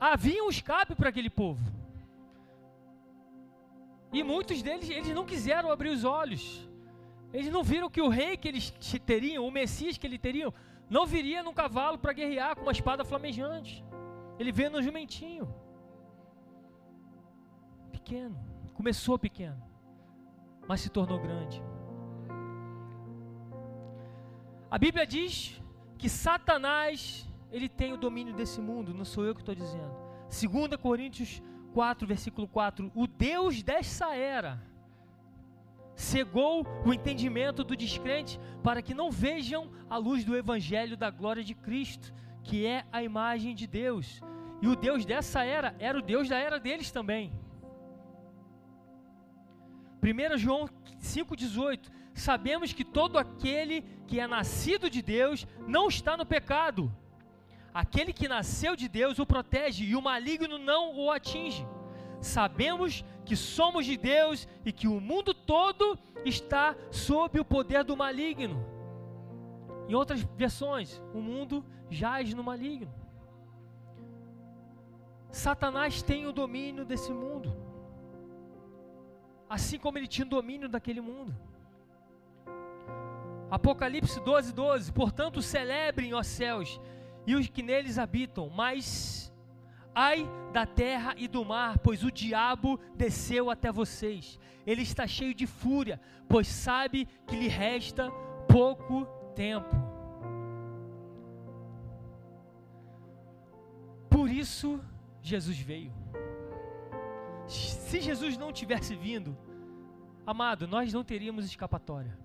Havia 0.00 0.42
um 0.44 0.50
escape 0.50 0.96
para 0.96 1.10
aquele 1.10 1.30
povo. 1.30 1.64
E 4.12 4.22
muitos 4.32 4.60
deles, 4.62 4.90
eles 4.90 5.14
não 5.14 5.24
quiseram 5.24 5.70
abrir 5.70 5.90
os 5.90 6.02
olhos. 6.02 6.44
Eles 7.32 7.52
não 7.52 7.62
viram 7.62 7.88
que 7.88 8.02
o 8.02 8.08
rei 8.08 8.36
que 8.36 8.48
eles 8.48 8.70
teriam, 9.04 9.46
o 9.46 9.50
Messias 9.50 9.96
que 9.96 10.06
eles 10.08 10.18
teriam, 10.18 10.52
não 10.90 11.06
viria 11.06 11.40
num 11.44 11.54
cavalo 11.54 11.98
para 11.98 12.12
guerrear 12.12 12.56
com 12.56 12.62
uma 12.62 12.72
espada 12.72 13.04
flamejante. 13.04 13.84
Ele 14.40 14.50
veio 14.50 14.70
no 14.70 14.82
jumentinho. 14.82 15.46
Pequeno. 18.06 18.38
Começou 18.72 19.18
pequeno, 19.18 19.60
mas 20.68 20.80
se 20.80 20.88
tornou 20.88 21.18
grande. 21.18 21.60
A 24.70 24.78
Bíblia 24.78 25.04
diz 25.04 25.60
que 25.98 26.08
Satanás 26.08 27.28
ele 27.50 27.68
tem 27.68 27.92
o 27.92 27.96
domínio 27.96 28.32
desse 28.32 28.60
mundo, 28.60 28.94
não 28.94 29.04
sou 29.04 29.24
eu 29.24 29.34
que 29.34 29.40
estou 29.40 29.56
dizendo. 29.56 29.92
2 30.28 30.76
Coríntios 30.80 31.42
4, 31.74 32.06
versículo 32.06 32.46
4: 32.46 32.92
O 32.94 33.08
Deus 33.08 33.60
dessa 33.60 34.14
era 34.14 34.62
cegou 35.96 36.64
o 36.84 36.94
entendimento 36.94 37.64
do 37.64 37.74
descrente 37.74 38.38
para 38.62 38.82
que 38.82 38.94
não 38.94 39.10
vejam 39.10 39.68
a 39.90 39.96
luz 39.96 40.24
do 40.24 40.36
evangelho 40.36 40.96
da 40.96 41.10
glória 41.10 41.42
de 41.42 41.56
Cristo, 41.56 42.14
que 42.44 42.64
é 42.66 42.86
a 42.92 43.02
imagem 43.02 43.52
de 43.52 43.66
Deus. 43.66 44.22
E 44.62 44.68
o 44.68 44.76
Deus 44.76 45.04
dessa 45.04 45.42
era 45.42 45.74
era 45.80 45.98
o 45.98 46.02
Deus 46.02 46.28
da 46.28 46.38
era 46.38 46.60
deles 46.60 46.92
também. 46.92 47.32
1 50.06 50.38
João 50.38 50.68
5,18: 51.00 51.90
Sabemos 52.14 52.72
que 52.72 52.84
todo 52.84 53.18
aquele 53.18 53.82
que 54.06 54.20
é 54.20 54.26
nascido 54.26 54.88
de 54.88 55.02
Deus 55.02 55.46
não 55.66 55.88
está 55.88 56.16
no 56.16 56.24
pecado 56.24 56.92
Aquele 57.76 58.10
que 58.10 58.26
nasceu 58.26 58.74
de 58.74 58.88
Deus 58.88 59.18
o 59.18 59.26
protege 59.26 59.84
e 59.84 59.94
o 59.94 60.00
maligno 60.00 60.56
não 60.56 60.96
o 60.98 61.10
atinge. 61.10 61.68
Sabemos 62.22 63.04
que 63.22 63.36
somos 63.36 63.84
de 63.84 63.98
Deus 63.98 64.48
e 64.64 64.72
que 64.72 64.88
o 64.88 64.98
mundo 64.98 65.34
todo 65.34 65.98
está 66.24 66.74
sob 66.90 67.38
o 67.38 67.44
poder 67.44 67.84
do 67.84 67.94
maligno. 67.94 68.64
Em 69.86 69.94
outras 69.94 70.22
versões, 70.22 71.02
o 71.12 71.20
mundo 71.20 71.62
jaz 71.90 72.32
no 72.32 72.42
maligno. 72.42 72.90
Satanás 75.30 76.00
tem 76.00 76.24
o 76.24 76.32
domínio 76.32 76.82
desse 76.82 77.12
mundo, 77.12 77.54
assim 79.48 79.78
como 79.78 79.98
ele 79.98 80.06
tinha 80.06 80.26
domínio 80.26 80.68
daquele 80.68 81.00
mundo. 81.00 81.34
Apocalipse 83.50 84.20
12, 84.20 84.52
12: 84.52 84.92
Portanto, 84.92 85.40
celebrem, 85.40 86.14
ó 86.14 86.22
céus, 86.22 86.80
e 87.26 87.34
os 87.34 87.48
que 87.48 87.62
neles 87.62 87.98
habitam, 87.98 88.48
mas 88.50 89.32
ai 89.94 90.28
da 90.52 90.66
terra 90.66 91.14
e 91.16 91.26
do 91.28 91.44
mar, 91.44 91.78
pois 91.78 92.02
o 92.04 92.10
diabo 92.10 92.78
desceu 92.94 93.50
até 93.50 93.70
vocês. 93.70 94.38
Ele 94.66 94.82
está 94.82 95.06
cheio 95.06 95.34
de 95.34 95.46
fúria, 95.46 96.00
pois 96.28 96.48
sabe 96.48 97.06
que 97.26 97.36
lhe 97.36 97.48
resta 97.48 98.10
pouco 98.48 99.06
tempo. 99.34 99.74
Por 104.10 104.28
isso 104.28 104.80
Jesus 105.22 105.58
veio. 105.58 105.92
Se 107.46 108.00
Jesus 108.00 108.36
não 108.36 108.52
tivesse 108.52 108.94
vindo, 108.94 109.36
amado, 110.26 110.66
nós 110.66 110.92
não 110.92 111.04
teríamos 111.04 111.44
escapatória. 111.44 112.18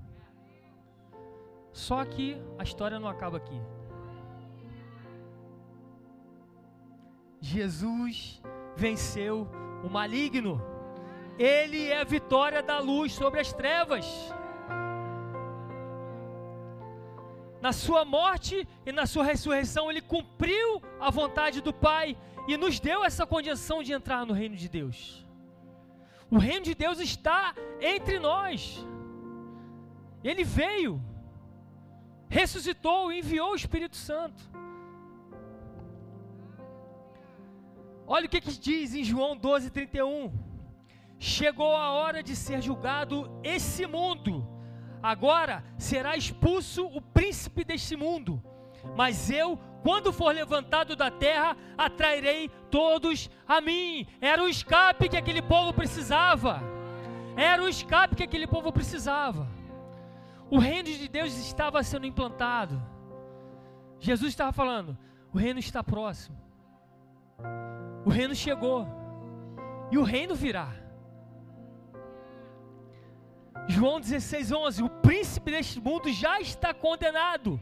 Só 1.71 2.03
que 2.03 2.37
a 2.57 2.63
história 2.63 2.99
não 2.99 3.07
acaba 3.07 3.37
aqui. 3.37 3.59
Jesus 7.39 8.41
venceu 8.75 9.47
o 9.83 9.89
maligno. 9.89 10.61
Ele 11.37 11.87
é 11.87 12.01
a 12.01 12.03
vitória 12.03 12.61
da 12.61 12.79
luz 12.79 13.13
sobre 13.13 13.39
as 13.39 13.53
trevas. 13.53 14.05
Na 17.61 17.71
sua 17.71 18.03
morte 18.03 18.67
e 18.85 18.91
na 18.91 19.05
sua 19.05 19.23
ressurreição, 19.23 19.89
ele 19.89 20.01
cumpriu 20.01 20.81
a 20.99 21.11
vontade 21.11 21.61
do 21.61 21.71
Pai 21.71 22.17
e 22.47 22.57
nos 22.57 22.79
deu 22.79 23.03
essa 23.03 23.25
condição 23.25 23.83
de 23.83 23.93
entrar 23.93 24.25
no 24.25 24.33
reino 24.33 24.55
de 24.55 24.67
Deus. 24.67 25.25
O 26.29 26.37
reino 26.37 26.65
de 26.65 26.73
Deus 26.73 26.99
está 26.99 27.53
entre 27.79 28.17
nós. 28.19 28.83
Ele 30.23 30.43
veio, 30.43 30.99
ressuscitou, 32.29 33.11
enviou 33.11 33.51
o 33.51 33.55
Espírito 33.55 33.95
Santo. 33.95 34.41
Olha 38.07 38.25
o 38.25 38.29
que, 38.29 38.41
que 38.41 38.51
diz 38.51 38.95
em 38.95 39.03
João 39.03 39.37
12, 39.37 39.69
31. 39.69 40.33
Chegou 41.19 41.75
a 41.75 41.91
hora 41.91 42.23
de 42.23 42.35
ser 42.35 42.61
julgado 42.61 43.29
esse 43.43 43.85
mundo. 43.85 44.47
Agora 45.01 45.63
será 45.77 46.15
expulso 46.15 46.85
o 46.85 47.01
príncipe 47.01 47.63
deste 47.63 47.95
mundo. 47.95 48.41
Mas 48.95 49.29
eu, 49.29 49.57
quando 49.83 50.13
for 50.13 50.33
levantado 50.33 50.95
da 50.95 51.09
terra, 51.09 51.55
atrairei 51.77 52.49
todos 52.69 53.29
a 53.47 53.59
mim. 53.61 54.07
Era 54.19 54.43
o 54.43 54.47
escape 54.47 55.09
que 55.09 55.17
aquele 55.17 55.41
povo 55.41 55.73
precisava. 55.73 56.61
Era 57.35 57.63
o 57.63 57.67
escape 57.67 58.15
que 58.15 58.23
aquele 58.23 58.47
povo 58.47 58.71
precisava. 58.71 59.47
O 60.49 60.59
reino 60.59 60.89
de 60.89 61.07
Deus 61.07 61.37
estava 61.37 61.81
sendo 61.81 62.05
implantado. 62.05 62.81
Jesus 63.99 64.29
estava 64.29 64.51
falando: 64.51 64.97
o 65.33 65.37
reino 65.37 65.59
está 65.59 65.83
próximo. 65.83 66.37
O 68.05 68.09
reino 68.09 68.35
chegou. 68.35 68.87
E 69.91 69.97
o 69.97 70.03
reino 70.03 70.35
virá. 70.35 70.80
João 73.67 73.99
16, 73.99 74.51
11: 74.51 74.83
O 74.83 74.89
príncipe 74.89 75.51
deste 75.51 75.79
mundo 75.79 76.11
já 76.11 76.39
está 76.39 76.73
condenado. 76.73 77.61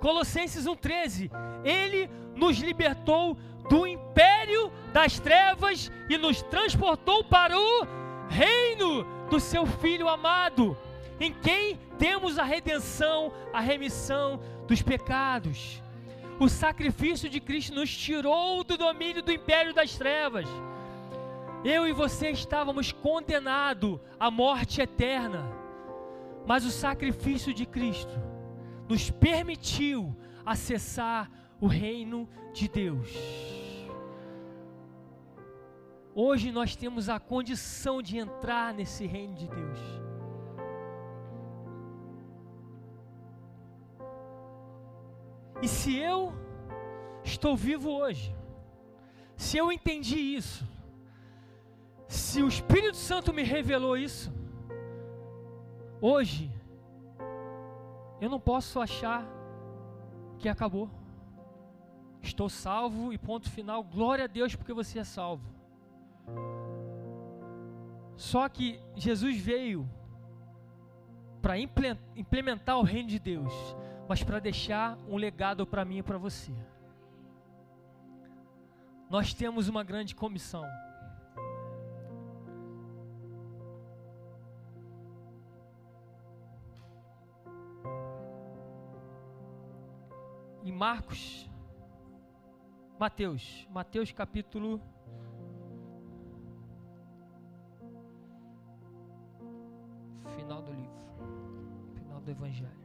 Colossenses 0.00 0.64
1,13: 0.66 1.30
Ele 1.64 2.08
nos 2.34 2.58
libertou 2.58 3.36
do 3.68 3.86
império 3.86 4.72
das 4.92 5.18
trevas 5.18 5.90
e 6.08 6.16
nos 6.16 6.42
transportou 6.42 7.22
para 7.24 7.56
o 7.58 7.86
reino 8.28 9.04
do 9.28 9.38
seu 9.38 9.66
Filho 9.66 10.08
amado, 10.08 10.76
em 11.20 11.32
quem 11.32 11.78
temos 11.98 12.38
a 12.38 12.44
redenção, 12.44 13.32
a 13.52 13.60
remissão 13.60 14.40
dos 14.66 14.82
pecados. 14.82 15.82
O 16.38 16.48
sacrifício 16.48 17.28
de 17.28 17.38
Cristo 17.38 17.74
nos 17.74 17.94
tirou 17.94 18.64
do 18.64 18.78
domínio 18.78 19.22
do 19.22 19.30
império 19.30 19.74
das 19.74 19.94
trevas. 19.96 20.46
Eu 21.64 21.86
e 21.86 21.92
você 21.92 22.30
estávamos 22.30 22.90
condenados 22.90 24.00
à 24.18 24.30
morte 24.30 24.80
eterna, 24.80 25.44
mas 26.46 26.64
o 26.64 26.70
sacrifício 26.70 27.52
de 27.52 27.66
Cristo 27.66 28.18
nos 28.88 29.10
permitiu 29.10 30.16
acessar 30.44 31.30
o 31.60 31.66
reino 31.66 32.26
de 32.54 32.66
Deus. 32.66 33.10
Hoje 36.14 36.50
nós 36.50 36.74
temos 36.74 37.10
a 37.10 37.20
condição 37.20 38.00
de 38.00 38.16
entrar 38.16 38.72
nesse 38.72 39.06
reino 39.06 39.34
de 39.34 39.46
Deus. 39.46 39.78
E 45.62 45.68
se 45.68 45.94
eu 45.94 46.32
estou 47.22 47.54
vivo 47.54 47.90
hoje, 47.90 48.34
se 49.36 49.58
eu 49.58 49.70
entendi 49.70 50.16
isso, 50.18 50.66
se 52.10 52.42
o 52.42 52.48
Espírito 52.48 52.96
Santo 52.96 53.32
me 53.32 53.44
revelou 53.44 53.96
isso, 53.96 54.32
hoje, 56.00 56.50
eu 58.20 58.28
não 58.28 58.40
posso 58.40 58.80
achar 58.80 59.24
que 60.36 60.48
acabou. 60.48 60.90
Estou 62.20 62.48
salvo 62.48 63.12
e 63.12 63.16
ponto 63.16 63.48
final. 63.48 63.84
Glória 63.84 64.24
a 64.24 64.26
Deus 64.26 64.56
porque 64.56 64.72
você 64.72 64.98
é 64.98 65.04
salvo. 65.04 65.54
Só 68.16 68.48
que 68.48 68.80
Jesus 68.96 69.36
veio 69.40 69.88
para 71.40 71.56
implementar 71.58 72.76
o 72.76 72.82
reino 72.82 73.08
de 73.08 73.20
Deus, 73.20 73.52
mas 74.08 74.24
para 74.24 74.40
deixar 74.40 74.98
um 75.08 75.16
legado 75.16 75.64
para 75.64 75.84
mim 75.84 75.98
e 75.98 76.02
para 76.02 76.18
você. 76.18 76.52
Nós 79.08 79.32
temos 79.32 79.68
uma 79.68 79.84
grande 79.84 80.12
comissão. 80.12 80.66
Em 90.64 90.72
Marcos, 90.72 91.48
Mateus, 92.98 93.66
Mateus 93.70 94.12
capítulo 94.12 94.80
final 100.36 100.62
do 100.62 100.72
livro, 100.72 101.00
final 101.94 102.20
do 102.20 102.30
evangelho. 102.30 102.80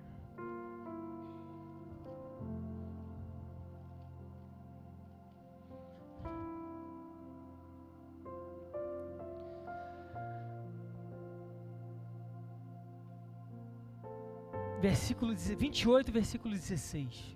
Versículo 14.82 15.34
28, 15.36 16.12
versículo 16.12 16.54
16. 16.54 17.36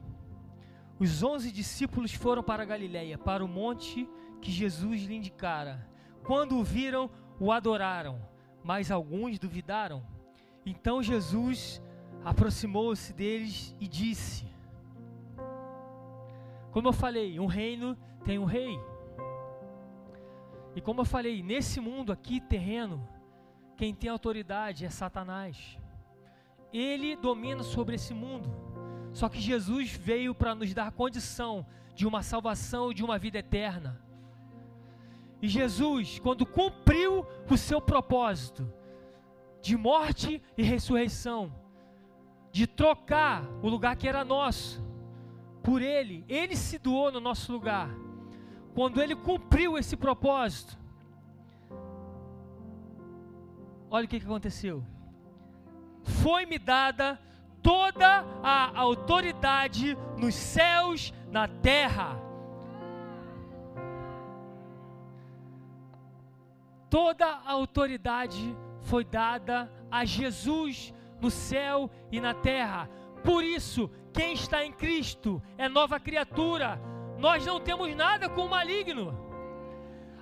Os 0.99 1.23
onze 1.23 1.51
discípulos 1.51 2.13
foram 2.13 2.43
para 2.43 2.65
Galiléia, 2.65 3.17
para 3.17 3.43
o 3.43 3.47
monte 3.47 4.07
que 4.41 4.51
Jesus 4.51 5.03
lhe 5.03 5.15
indicara. 5.15 5.88
Quando 6.23 6.57
o 6.57 6.63
viram, 6.63 7.09
o 7.39 7.51
adoraram, 7.51 8.19
mas 8.63 8.91
alguns 8.91 9.39
duvidaram. 9.39 10.05
Então 10.65 11.01
Jesus 11.01 11.81
aproximou-se 12.23 13.13
deles 13.13 13.75
e 13.79 13.88
disse: 13.88 14.45
Como 16.71 16.89
eu 16.89 16.93
falei, 16.93 17.39
um 17.39 17.45
reino 17.45 17.97
tem 18.25 18.38
um 18.38 18.45
rei. 18.45 18.77
E 20.75 20.81
como 20.81 21.01
eu 21.01 21.05
falei, 21.05 21.41
nesse 21.41 21.79
mundo 21.79 22.12
aqui 22.12 22.39
terreno, 22.39 23.07
quem 23.75 23.93
tem 23.93 24.09
autoridade 24.09 24.85
é 24.85 24.89
Satanás. 24.89 25.77
Ele 26.71 27.15
domina 27.15 27.63
sobre 27.63 27.95
esse 27.95 28.13
mundo. 28.13 28.68
Só 29.19 29.27
que 29.27 29.41
Jesus 29.41 29.91
veio 29.91 30.34
para 30.34 30.55
nos 30.55 30.73
dar 30.73 30.93
condição 30.93 31.65
de 31.93 32.08
uma 32.08 32.23
salvação, 32.23 32.93
de 32.93 33.03
uma 33.03 33.19
vida 33.19 33.39
eterna. 33.39 34.01
E 35.41 35.47
Jesus, 35.49 36.19
quando 36.19 36.45
cumpriu 36.45 37.25
o 37.51 37.58
seu 37.58 37.82
propósito 37.82 38.71
de 39.62 39.75
morte 39.75 40.41
e 40.58 40.63
ressurreição, 40.63 41.53
de 42.49 42.65
trocar 42.65 43.43
o 43.62 43.67
lugar 43.67 43.97
que 43.97 44.08
era 44.08 44.23
nosso 44.23 44.82
por 45.62 45.82
Ele, 45.82 46.23
Ele 46.29 46.55
se 46.55 46.79
doou 46.79 47.12
no 47.12 47.19
nosso 47.19 47.51
lugar. 47.51 47.89
Quando 48.73 49.01
Ele 49.01 49.17
cumpriu 49.17 49.77
esse 49.77 49.97
propósito, 49.97 50.79
olha 53.91 54.05
o 54.05 54.08
que, 54.08 54.15
aconteceu. 54.15 54.82
Foi-me 56.03 56.58
dada 56.58 57.19
toda 57.62 58.26
a 58.43 58.80
autoridade 58.80 59.98
nos 60.17 60.36
céus, 60.36 61.13
na 61.30 61.48
terra. 61.48 62.19
Toda 66.89 67.26
a 67.26 67.52
autoridade 67.52 68.56
foi 68.82 69.04
dada 69.04 69.72
a 69.91 70.04
Jesus 70.06 70.93
no 71.22 71.30
céu 71.30 71.89
e 72.12 72.19
na 72.19 72.34
terra. 72.34 72.89
Por 73.24 73.43
isso, 73.43 73.89
quem 74.13 74.34
está 74.34 74.65
em 74.65 74.72
Cristo 74.72 75.41
é 75.58 75.69
nova 75.69 76.00
criatura. 76.00 76.82
Nós 77.17 77.45
não 77.45 77.60
temos 77.60 77.93
nada 77.95 78.30
com 78.30 78.45
o 78.45 78.50
maligno. 78.50 79.30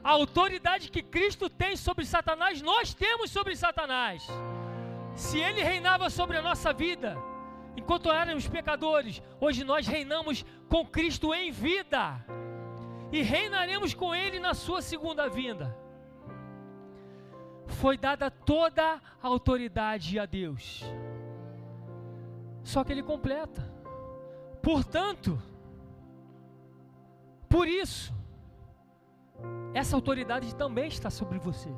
A 0.03 0.11
autoridade 0.11 0.89
que 0.89 1.01
Cristo 1.01 1.49
tem 1.49 1.75
sobre 1.75 2.05
Satanás, 2.05 2.61
nós 2.61 2.93
temos 2.93 3.31
sobre 3.31 3.55
Satanás. 3.55 4.27
Se 5.15 5.39
ele 5.39 5.61
reinava 5.61 6.09
sobre 6.09 6.37
a 6.37 6.41
nossa 6.41 6.71
vida, 6.73 7.17
enquanto 7.77 8.11
éramos 8.11 8.47
pecadores, 8.47 9.21
hoje 9.39 9.63
nós 9.63 9.87
reinamos 9.87 10.43
com 10.67 10.85
Cristo 10.85 11.33
em 11.33 11.51
vida 11.51 12.25
e 13.11 13.21
reinaremos 13.21 13.93
com 13.93 14.13
Ele 14.13 14.39
na 14.39 14.53
Sua 14.53 14.81
segunda 14.81 15.29
vinda. 15.29 15.77
Foi 17.67 17.97
dada 17.97 18.31
toda 18.31 18.99
a 19.21 19.27
autoridade 19.27 20.17
a 20.17 20.25
Deus, 20.25 20.83
só 22.63 22.83
que 22.83 22.91
Ele 22.91 23.03
completa. 23.03 23.71
Portanto, 24.61 25.41
por 27.47 27.67
isso, 27.67 28.13
essa 29.73 29.95
autoridade 29.95 30.53
também 30.55 30.87
está 30.87 31.09
sobre 31.09 31.37
você. 31.37 31.69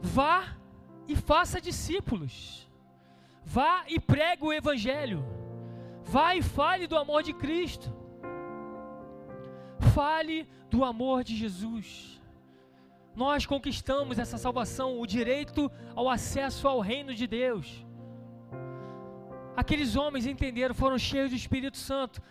Vá 0.00 0.56
e 1.08 1.16
faça 1.16 1.60
discípulos. 1.60 2.69
Vá 3.44 3.84
e 3.88 3.98
pregue 3.98 4.44
o 4.44 4.52
Evangelho. 4.52 5.24
Vá 6.04 6.34
e 6.34 6.42
fale 6.42 6.86
do 6.86 6.96
amor 6.96 7.22
de 7.22 7.32
Cristo. 7.32 7.92
Fale 9.94 10.48
do 10.68 10.84
amor 10.84 11.24
de 11.24 11.36
Jesus. 11.36 12.20
Nós 13.14 13.44
conquistamos 13.44 14.18
essa 14.18 14.38
salvação, 14.38 15.00
o 15.00 15.06
direito 15.06 15.70
ao 15.94 16.08
acesso 16.08 16.68
ao 16.68 16.80
reino 16.80 17.14
de 17.14 17.26
Deus. 17.26 17.84
Aqueles 19.56 19.96
homens 19.96 20.26
entenderam, 20.26 20.74
foram 20.74 20.98
cheios 20.98 21.30
do 21.30 21.36
Espírito 21.36 21.76
Santo. 21.76 22.22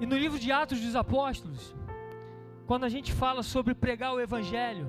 E 0.00 0.06
no 0.06 0.16
livro 0.16 0.38
de 0.38 0.50
Atos 0.50 0.80
dos 0.80 0.96
Apóstolos, 0.96 1.74
quando 2.66 2.84
a 2.84 2.88
gente 2.88 3.12
fala 3.12 3.42
sobre 3.42 3.74
pregar 3.74 4.12
o 4.12 4.20
Evangelho, 4.20 4.88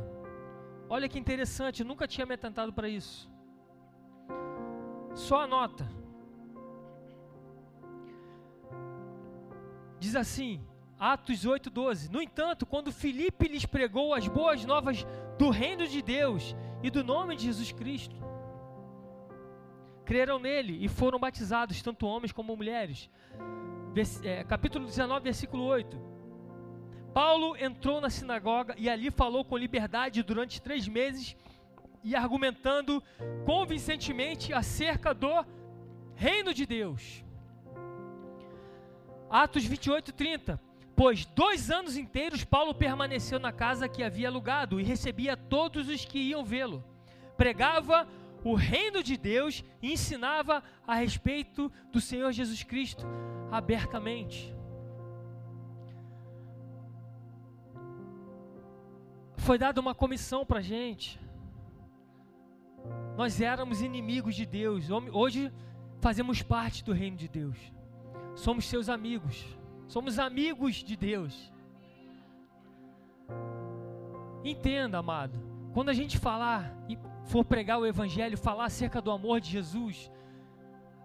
Olha 0.93 1.07
que 1.07 1.17
interessante, 1.17 1.85
nunca 1.85 2.05
tinha 2.05 2.25
me 2.25 2.33
atentado 2.33 2.73
para 2.73 2.89
isso. 2.89 3.30
Só 5.13 5.41
anota. 5.41 5.87
Diz 9.99 10.15
assim, 10.15 10.61
Atos 10.99 11.45
8:12. 11.45 12.09
No 12.09 12.21
entanto, 12.21 12.65
quando 12.65 12.91
Filipe 12.91 13.47
lhes 13.47 13.65
pregou 13.65 14.13
as 14.13 14.27
boas 14.27 14.63
novas 14.65 15.05
do 15.37 15.49
reino 15.49 15.87
de 15.87 16.01
Deus 16.01 16.55
e 16.83 16.89
do 16.89 17.03
nome 17.03 17.35
de 17.35 17.45
Jesus 17.45 17.71
Cristo, 17.71 18.15
creram 20.05 20.39
nele 20.39 20.83
e 20.83 20.87
foram 20.87 21.19
batizados, 21.19 21.81
tanto 21.81 22.05
homens 22.05 22.31
como 22.31 22.55
mulheres. 22.55 23.09
Vers, 23.93 24.23
é, 24.23 24.43
capítulo 24.43 24.85
19, 24.85 25.23
versículo 25.23 25.63
8. 25.63 26.11
Paulo 27.13 27.57
entrou 27.57 27.99
na 27.99 28.09
sinagoga 28.09 28.73
e 28.77 28.89
ali 28.89 29.11
falou 29.11 29.43
com 29.43 29.57
liberdade 29.57 30.23
durante 30.23 30.61
três 30.61 30.87
meses 30.87 31.35
e 32.03 32.15
argumentando 32.15 33.01
convincentemente 33.45 34.53
acerca 34.53 35.13
do 35.13 35.45
reino 36.15 36.53
de 36.53 36.65
Deus. 36.65 37.23
Atos 39.29 39.63
28, 39.63 40.11
30. 40.11 40.59
Pois 40.95 41.25
dois 41.25 41.71
anos 41.71 41.97
inteiros 41.97 42.43
Paulo 42.43 42.75
permaneceu 42.75 43.39
na 43.39 43.51
casa 43.51 43.87
que 43.87 44.03
havia 44.03 44.27
alugado 44.27 44.79
e 44.79 44.83
recebia 44.83 45.37
todos 45.37 45.87
os 45.87 46.05
que 46.05 46.19
iam 46.19 46.43
vê-lo. 46.43 46.83
Pregava 47.37 48.07
o 48.43 48.55
reino 48.55 49.01
de 49.01 49.17
Deus 49.17 49.63
e 49.81 49.93
ensinava 49.93 50.63
a 50.85 50.95
respeito 50.95 51.71
do 51.91 52.01
Senhor 52.01 52.31
Jesus 52.31 52.63
Cristo 52.63 53.05
abertamente. 53.51 54.53
Foi 59.37 59.57
dada 59.57 59.81
uma 59.81 59.95
comissão 59.95 60.45
para 60.45 60.59
a 60.59 60.61
gente. 60.61 61.19
Nós 63.17 63.41
éramos 63.41 63.81
inimigos 63.81 64.35
de 64.35 64.45
Deus. 64.45 64.89
Hoje 64.89 65.51
fazemos 65.99 66.41
parte 66.41 66.83
do 66.83 66.93
reino 66.93 67.17
de 67.17 67.27
Deus. 67.27 67.57
Somos 68.35 68.65
seus 68.65 68.89
amigos. 68.89 69.45
Somos 69.87 70.17
amigos 70.17 70.75
de 70.75 70.95
Deus. 70.95 71.53
Entenda, 74.43 74.97
amado. 74.97 75.37
Quando 75.73 75.89
a 75.89 75.93
gente 75.93 76.17
falar 76.17 76.73
e 76.89 76.97
for 77.25 77.45
pregar 77.45 77.79
o 77.79 77.85
Evangelho, 77.85 78.37
falar 78.37 78.65
acerca 78.65 79.01
do 79.01 79.11
amor 79.11 79.39
de 79.39 79.49
Jesus, 79.49 80.11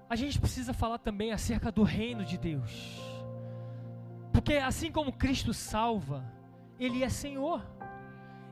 a 0.09 0.17
gente 0.17 0.41
precisa 0.41 0.73
falar 0.73 0.99
também 0.99 1.33
acerca 1.33 1.71
do 1.71 1.83
reino 1.83 2.25
de 2.25 2.39
Deus. 2.39 3.01
Porque 4.33 4.55
assim 4.55 4.91
como 4.91 5.13
Cristo 5.13 5.53
salva, 5.53 6.25
Ele 6.79 7.03
é 7.03 7.09
Senhor. 7.09 7.63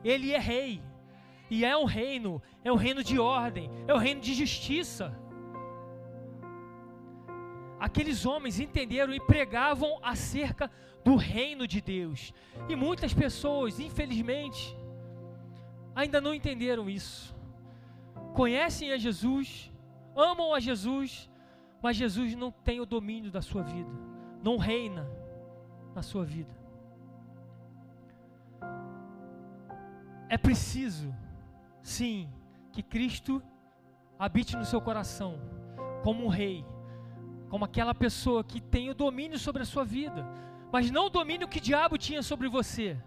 Ele 0.03 0.31
é 0.31 0.39
rei. 0.39 0.81
E 1.49 1.63
é 1.63 1.77
um 1.77 1.85
reino, 1.85 2.41
é 2.63 2.71
um 2.71 2.75
reino 2.75 3.03
de 3.03 3.19
ordem, 3.19 3.69
é 3.87 3.93
um 3.93 3.97
reino 3.97 4.21
de 4.21 4.33
justiça. 4.33 5.17
Aqueles 7.79 8.25
homens 8.25 8.59
entenderam 8.59 9.13
e 9.13 9.19
pregavam 9.19 9.99
acerca 10.01 10.71
do 11.03 11.15
reino 11.15 11.67
de 11.67 11.81
Deus. 11.81 12.33
E 12.67 12.75
muitas 12.75 13.13
pessoas, 13.13 13.79
infelizmente, 13.79 14.75
ainda 15.93 16.19
não 16.19 16.33
entenderam 16.33 16.89
isso. 16.89 17.35
Conhecem 18.33 18.91
a 18.91 18.97
Jesus, 18.97 19.71
amam 20.15 20.53
a 20.53 20.59
Jesus, 20.59 21.29
mas 21.81 21.95
Jesus 21.95 22.35
não 22.35 22.51
tem 22.51 22.79
o 22.79 22.85
domínio 22.85 23.29
da 23.29 23.41
sua 23.41 23.61
vida, 23.61 23.91
não 24.41 24.57
reina 24.57 25.07
na 25.93 26.01
sua 26.01 26.25
vida. 26.25 26.53
É 30.27 30.37
preciso, 30.37 31.13
sim, 31.85 32.27
que 32.71 32.81
Cristo 32.81 33.41
habite 34.17 34.57
no 34.57 34.65
seu 34.65 34.81
coração 34.81 35.39
como 36.03 36.25
um 36.25 36.27
rei, 36.27 36.65
como 37.47 37.63
aquela 37.63 37.93
pessoa 37.93 38.43
que 38.43 38.59
tem 38.59 38.89
o 38.89 38.95
domínio 38.95 39.37
sobre 39.37 39.61
a 39.61 39.65
sua 39.65 39.85
vida, 39.85 40.27
mas 40.71 40.89
não 40.89 41.05
o 41.05 41.09
domínio 41.11 41.47
que 41.47 41.59
o 41.59 41.61
diabo 41.61 41.95
tinha 41.95 42.23
sobre 42.23 42.49
você. 42.49 42.97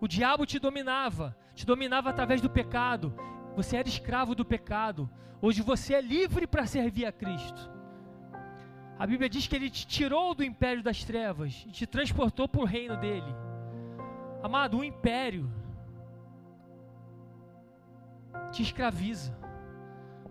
O 0.00 0.08
diabo 0.08 0.46
te 0.46 0.58
dominava, 0.58 1.36
te 1.54 1.66
dominava 1.66 2.08
através 2.08 2.40
do 2.40 2.48
pecado. 2.48 3.14
Você 3.54 3.76
era 3.76 3.86
escravo 3.86 4.34
do 4.34 4.46
pecado. 4.46 5.08
Hoje 5.42 5.60
você 5.60 5.94
é 5.94 6.00
livre 6.00 6.46
para 6.46 6.66
servir 6.66 7.04
a 7.04 7.12
Cristo. 7.12 7.70
A 8.98 9.06
Bíblia 9.06 9.28
diz 9.28 9.46
que 9.46 9.54
ele 9.54 9.68
te 9.68 9.86
tirou 9.86 10.34
do 10.34 10.42
império 10.42 10.82
das 10.82 11.04
trevas 11.04 11.64
e 11.66 11.70
te 11.70 11.86
transportou 11.86 12.48
para 12.48 12.62
o 12.62 12.64
reino 12.64 12.96
dele. 12.96 13.34
Amado, 14.42 14.78
o 14.78 14.84
império 14.84 15.52
te 18.52 18.62
escraviza. 18.62 19.36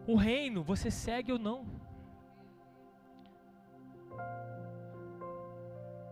O 0.06 0.16
reino, 0.16 0.64
você 0.64 0.90
segue 0.90 1.32
ou 1.32 1.40
não. 1.40 1.66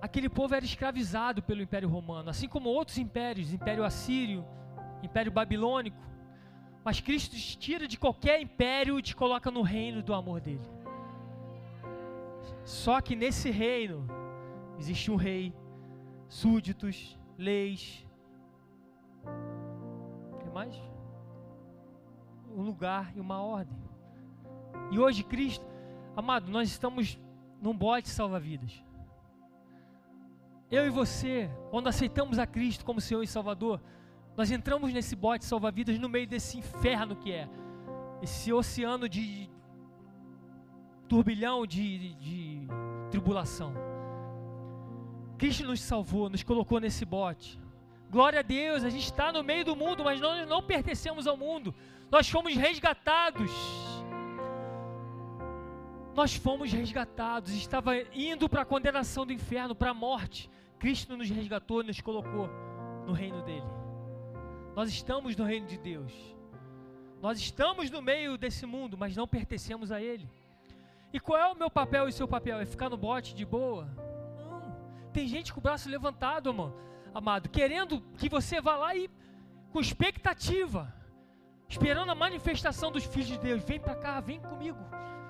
Aquele 0.02 0.30
povo 0.30 0.54
era 0.54 0.64
escravizado 0.64 1.42
pelo 1.42 1.62
Império 1.62 1.90
Romano, 1.90 2.30
assim 2.30 2.48
como 2.48 2.70
outros 2.70 2.98
impérios, 2.98 3.52
Império 3.52 3.84
Assírio, 3.84 4.46
Império 5.02 5.32
Babilônico. 5.32 5.98
Mas 6.84 7.02
Cristo 7.02 7.36
te 7.36 7.58
tira 7.58 7.88
de 7.88 7.98
qualquer 7.98 8.40
império 8.40 9.00
e 9.00 9.02
te 9.02 9.16
coloca 9.16 9.50
no 9.50 9.64
reino 9.64 10.04
do 10.04 10.14
amor 10.14 10.40
dele. 10.40 10.62
Só 12.64 13.02
que 13.02 13.16
nesse 13.16 13.50
reino 13.50 14.06
existe 14.78 15.10
um 15.10 15.16
rei, 15.16 15.52
súditos, 16.28 17.18
leis. 17.38 18.06
O 20.34 20.38
que 20.38 20.50
mais? 20.52 20.76
Lugar 22.76 23.14
e 23.16 23.22
uma 23.22 23.42
ordem. 23.42 23.74
E 24.92 25.00
hoje, 25.00 25.24
Cristo, 25.24 25.66
amado, 26.14 26.52
nós 26.52 26.70
estamos 26.70 27.18
num 27.62 27.74
bote 27.76 28.10
salva-vidas. 28.10 28.84
Eu 30.70 30.86
e 30.86 30.90
você, 30.90 31.50
quando 31.72 31.88
aceitamos 31.88 32.38
a 32.38 32.46
Cristo 32.46 32.84
como 32.84 33.00
Senhor 33.00 33.24
e 33.24 33.28
Salvador, 33.28 33.82
nós 34.36 34.52
entramos 34.52 34.92
nesse 34.92 35.16
bote 35.16 35.46
salva-vidas 35.46 35.98
no 35.98 36.10
meio 36.10 36.28
desse 36.28 36.58
inferno 36.58 37.16
que 37.16 37.32
é 37.32 37.48
esse 38.22 38.52
oceano 38.52 39.08
de 39.08 39.50
turbilhão 41.08 41.66
de, 41.66 41.98
de, 41.98 42.16
de 42.16 42.68
tribulação. 43.10 43.74
Cristo 45.38 45.66
nos 45.66 45.80
salvou, 45.80 46.30
nos 46.30 46.44
colocou 46.44 46.82
nesse 46.82 47.06
bote. 47.06 47.58
Glória 48.10 48.40
a 48.40 48.44
Deus, 48.44 48.84
a 48.84 48.90
gente 48.90 49.06
está 49.06 49.32
no 49.32 49.44
meio 49.44 49.66
do 49.66 49.76
mundo, 49.76 50.04
mas 50.04 50.22
nós 50.22 50.48
não 50.48 50.62
pertencemos 50.62 51.28
ao 51.28 51.36
mundo. 51.36 51.74
Nós 52.10 52.30
fomos 52.30 52.56
resgatados. 52.56 53.52
Nós 56.14 56.36
fomos 56.36 56.72
resgatados. 56.72 57.54
Estava 57.54 57.98
indo 58.14 58.48
para 58.48 58.62
a 58.62 58.66
condenação 58.66 59.26
do 59.26 59.34
inferno, 59.34 59.76
para 59.76 59.92
a 59.92 59.94
morte. 59.94 60.50
Cristo 60.80 61.18
nos 61.18 61.30
resgatou 61.30 61.82
e 61.82 61.88
nos 61.88 62.00
colocou 62.00 62.50
no 63.06 63.14
reino 63.14 63.42
dele. 63.44 63.66
Nós 64.76 64.90
estamos 64.90 65.36
no 65.36 65.44
reino 65.44 65.68
de 65.68 65.78
Deus. 65.78 66.14
Nós 67.22 67.40
estamos 67.40 67.90
no 67.90 68.02
meio 68.02 68.38
desse 68.38 68.66
mundo, 68.66 68.98
mas 68.98 69.16
não 69.16 69.28
pertencemos 69.28 69.92
a 69.92 70.02
ele. 70.02 70.30
E 71.12 71.20
qual 71.20 71.40
é 71.40 71.48
o 71.48 71.56
meu 71.56 71.72
papel 71.72 72.06
e 72.06 72.10
o 72.10 72.14
seu 72.14 72.28
papel? 72.28 72.60
É 72.60 72.66
ficar 72.66 72.90
no 72.90 72.98
bote 72.98 73.34
de 73.34 73.46
boa? 73.46 73.86
Não. 74.38 74.76
Tem 75.14 75.28
gente 75.28 75.54
com 75.54 75.60
o 75.60 75.64
braço 75.64 75.90
levantado, 75.90 76.50
amor, 76.50 76.74
amado, 77.16 77.48
querendo 77.48 78.02
que 78.18 78.28
você 78.28 78.60
vá 78.60 78.76
lá 78.76 78.94
e 78.94 79.10
com 79.72 79.80
expectativa 79.80 80.94
esperando 81.70 82.12
a 82.12 82.16
manifestação 82.16 82.92
dos 82.92 83.06
filhos 83.06 83.28
de 83.28 83.40
Deus. 83.40 83.64
Vem 83.64 83.80
para 83.80 83.96
cá, 83.96 84.20
vem 84.20 84.40
comigo. 84.40 84.78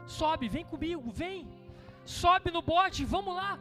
Sobe, 0.05 0.49
vem 0.49 0.65
comigo, 0.65 1.11
vem. 1.11 1.47
Sobe 2.03 2.51
no 2.51 2.61
bote, 2.61 3.05
vamos 3.05 3.35
lá. 3.35 3.59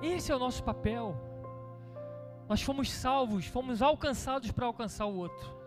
Esse 0.00 0.30
é 0.30 0.36
o 0.36 0.38
nosso 0.38 0.62
papel. 0.62 1.16
Nós 2.48 2.62
fomos 2.62 2.90
salvos, 2.90 3.46
fomos 3.46 3.82
alcançados 3.82 4.50
para 4.50 4.66
alcançar 4.66 5.06
o 5.06 5.16
outro. 5.16 5.58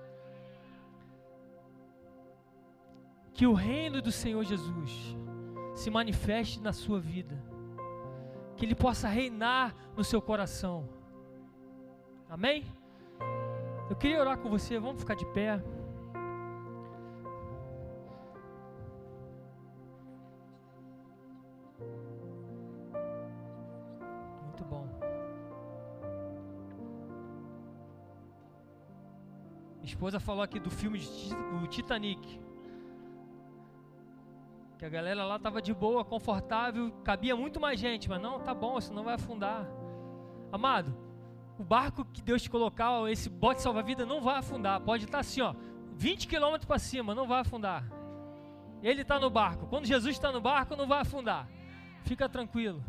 Que 3.33 3.45
o 3.45 3.53
reino 3.53 4.01
do 4.01 4.11
Senhor 4.11 4.43
Jesus 4.43 5.17
se 5.75 5.89
manifeste 5.89 6.59
na 6.61 6.71
sua 6.71 6.99
vida. 6.99 7.52
Que 8.55 8.65
ele 8.65 8.75
possa 8.75 9.07
reinar 9.07 9.75
no 9.95 10.03
seu 10.03 10.21
coração. 10.21 10.87
Amém? 12.29 12.65
Eu 13.89 13.95
queria 13.95 14.19
orar 14.19 14.37
com 14.37 14.49
você, 14.49 14.79
vamos 14.79 15.01
ficar 15.01 15.15
de 15.15 15.25
pé. 15.27 15.61
Muito 24.45 24.63
bom. 24.65 24.87
Minha 29.75 29.85
esposa 29.85 30.19
falou 30.19 30.41
aqui 30.41 30.59
do 30.59 30.71
filme 30.71 30.99
do 31.59 31.67
Titanic. 31.67 32.39
Que 34.83 34.87
a 34.87 34.89
galera 34.89 35.23
lá 35.23 35.39
tava 35.39 35.61
de 35.61 35.73
boa, 35.73 36.03
confortável, 36.03 36.91
cabia 37.05 37.37
muito 37.37 37.57
mais 37.57 37.79
gente, 37.79 38.09
mas 38.09 38.21
não, 38.21 38.41
tá 38.41 38.53
bom, 38.53 38.81
senão 38.81 39.01
vai 39.01 39.13
afundar. 39.13 39.65
Amado, 40.51 40.93
o 41.57 41.63
barco 41.63 42.03
que 42.03 42.21
Deus 42.21 42.41
te 42.41 42.49
colocar, 42.49 43.09
esse 43.09 43.29
bote 43.29 43.61
salva-vida, 43.61 44.05
não 44.05 44.19
vai 44.19 44.39
afundar. 44.39 44.81
Pode 44.81 45.05
estar 45.05 45.19
assim, 45.19 45.39
ó, 45.39 45.55
20 45.93 46.27
quilômetros 46.27 46.65
para 46.65 46.79
cima, 46.79 47.15
não 47.15 47.25
vai 47.25 47.39
afundar. 47.39 47.89
Ele 48.81 49.03
está 49.03 49.17
no 49.17 49.29
barco. 49.29 49.67
Quando 49.67 49.85
Jesus 49.85 50.17
está 50.17 50.33
no 50.33 50.41
barco, 50.41 50.75
não 50.75 50.85
vai 50.85 50.99
afundar. 50.99 51.47
Fica 52.03 52.27
tranquilo. 52.27 52.83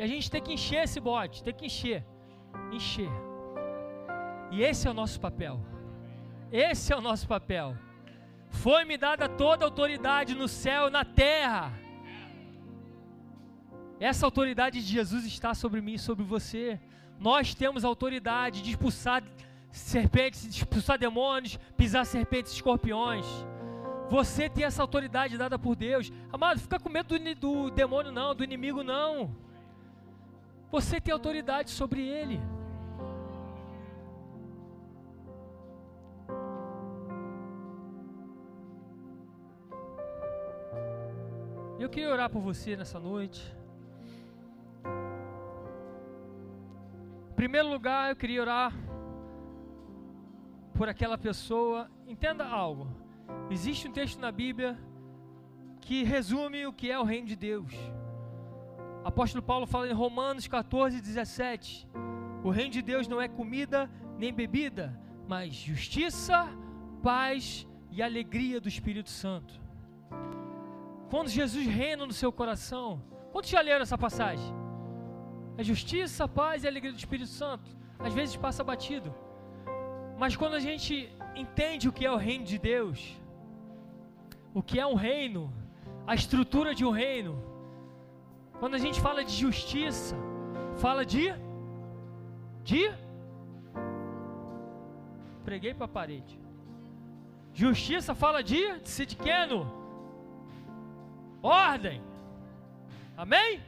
E 0.00 0.02
a 0.02 0.06
gente 0.08 0.28
tem 0.28 0.42
que 0.42 0.52
encher 0.52 0.82
esse 0.82 0.98
bote, 0.98 1.44
tem 1.44 1.54
que 1.54 1.66
encher. 1.66 2.04
Encher. 2.72 3.12
E 4.50 4.64
esse 4.64 4.88
é 4.88 4.90
o 4.90 4.94
nosso 4.94 5.20
papel. 5.20 5.60
Esse 6.50 6.92
é 6.92 6.96
o 6.96 7.00
nosso 7.00 7.28
papel. 7.28 7.76
Foi-me 8.50 8.96
dada 8.96 9.28
toda 9.28 9.64
a 9.64 9.68
autoridade 9.68 10.34
no 10.34 10.48
céu 10.48 10.88
e 10.88 10.90
na 10.90 11.04
terra. 11.04 11.72
Essa 13.98 14.26
autoridade 14.26 14.80
de 14.80 14.86
Jesus 14.86 15.24
está 15.24 15.54
sobre 15.54 15.80
mim 15.80 15.94
e 15.94 15.98
sobre 15.98 16.24
você. 16.24 16.80
Nós 17.18 17.54
temos 17.54 17.84
autoridade 17.84 18.62
de 18.62 18.70
expulsar 18.70 19.22
serpentes, 19.70 20.44
expulsar 20.44 20.98
demônios, 20.98 21.58
pisar 21.76 22.04
serpentes 22.04 22.52
e 22.52 22.56
escorpiões. 22.56 23.26
Você 24.08 24.48
tem 24.48 24.64
essa 24.64 24.82
autoridade 24.82 25.36
dada 25.36 25.58
por 25.58 25.74
Deus. 25.74 26.12
Amado, 26.32 26.60
fica 26.60 26.78
com 26.78 26.88
medo 26.88 27.18
do, 27.18 27.34
do 27.34 27.70
demônio, 27.70 28.12
não, 28.12 28.34
do 28.34 28.44
inimigo, 28.44 28.82
não. 28.82 29.36
Você 30.70 31.00
tem 31.00 31.12
autoridade 31.12 31.70
sobre 31.70 32.06
ele. 32.06 32.40
Eu 41.86 41.90
queria 41.90 42.10
orar 42.10 42.28
por 42.28 42.40
você 42.40 42.76
nessa 42.76 42.98
noite. 42.98 43.40
Em 47.30 47.34
primeiro 47.36 47.68
lugar, 47.68 48.10
eu 48.10 48.16
queria 48.16 48.40
orar 48.40 48.74
por 50.74 50.88
aquela 50.88 51.16
pessoa. 51.16 51.88
Entenda 52.08 52.44
algo. 52.44 52.88
Existe 53.52 53.86
um 53.86 53.92
texto 53.92 54.18
na 54.18 54.32
Bíblia 54.32 54.76
que 55.80 56.02
resume 56.02 56.66
o 56.66 56.72
que 56.72 56.90
é 56.90 56.98
o 56.98 57.04
reino 57.04 57.28
de 57.28 57.36
Deus. 57.36 57.72
O 59.04 59.06
apóstolo 59.06 59.44
Paulo 59.44 59.64
fala 59.64 59.88
em 59.88 59.92
Romanos 59.92 60.48
14, 60.48 61.00
17: 61.00 61.86
O 62.42 62.50
reino 62.50 62.72
de 62.72 62.82
Deus 62.82 63.06
não 63.06 63.20
é 63.20 63.28
comida 63.28 63.88
nem 64.18 64.34
bebida, 64.34 65.00
mas 65.28 65.54
justiça, 65.54 66.48
paz 67.00 67.64
e 67.92 68.02
alegria 68.02 68.60
do 68.60 68.68
Espírito 68.68 69.08
Santo. 69.08 69.65
Quando 71.10 71.28
Jesus 71.28 71.66
reina 71.66 72.04
no 72.04 72.12
seu 72.12 72.32
coração, 72.32 73.02
quantos 73.32 73.50
já 73.50 73.60
leram 73.60 73.82
essa 73.82 73.98
passagem? 73.98 74.52
A 75.58 75.62
justiça, 75.62 76.24
a 76.24 76.28
paz 76.28 76.62
e 76.62 76.66
a 76.66 76.70
alegria 76.70 76.92
do 76.92 76.98
Espírito 76.98 77.30
Santo. 77.30 77.70
Às 77.98 78.12
vezes 78.12 78.36
passa 78.36 78.62
batido. 78.62 79.14
Mas 80.18 80.36
quando 80.36 80.54
a 80.54 80.60
gente 80.60 81.10
entende 81.34 81.88
o 81.88 81.92
que 81.92 82.04
é 82.04 82.10
o 82.10 82.16
reino 82.16 82.44
de 82.44 82.58
Deus, 82.58 83.16
o 84.54 84.62
que 84.62 84.80
é 84.80 84.86
um 84.86 84.94
reino, 84.94 85.52
a 86.06 86.14
estrutura 86.14 86.74
de 86.74 86.84
um 86.84 86.90
reino, 86.90 87.32
quando 88.58 88.74
a 88.74 88.78
gente 88.78 89.00
fala 89.00 89.24
de 89.24 89.32
justiça, 89.32 90.16
fala 90.76 91.04
de 91.04 91.32
de 92.64 92.90
preguei 95.44 95.72
para 95.72 95.84
a 95.84 95.88
parede. 95.88 96.40
Justiça 97.54 98.14
fala 98.14 98.42
de, 98.42 98.60
de 98.80 99.16
pequeno, 99.16 99.85
ordem. 101.46 102.02
Amém? 103.16 103.60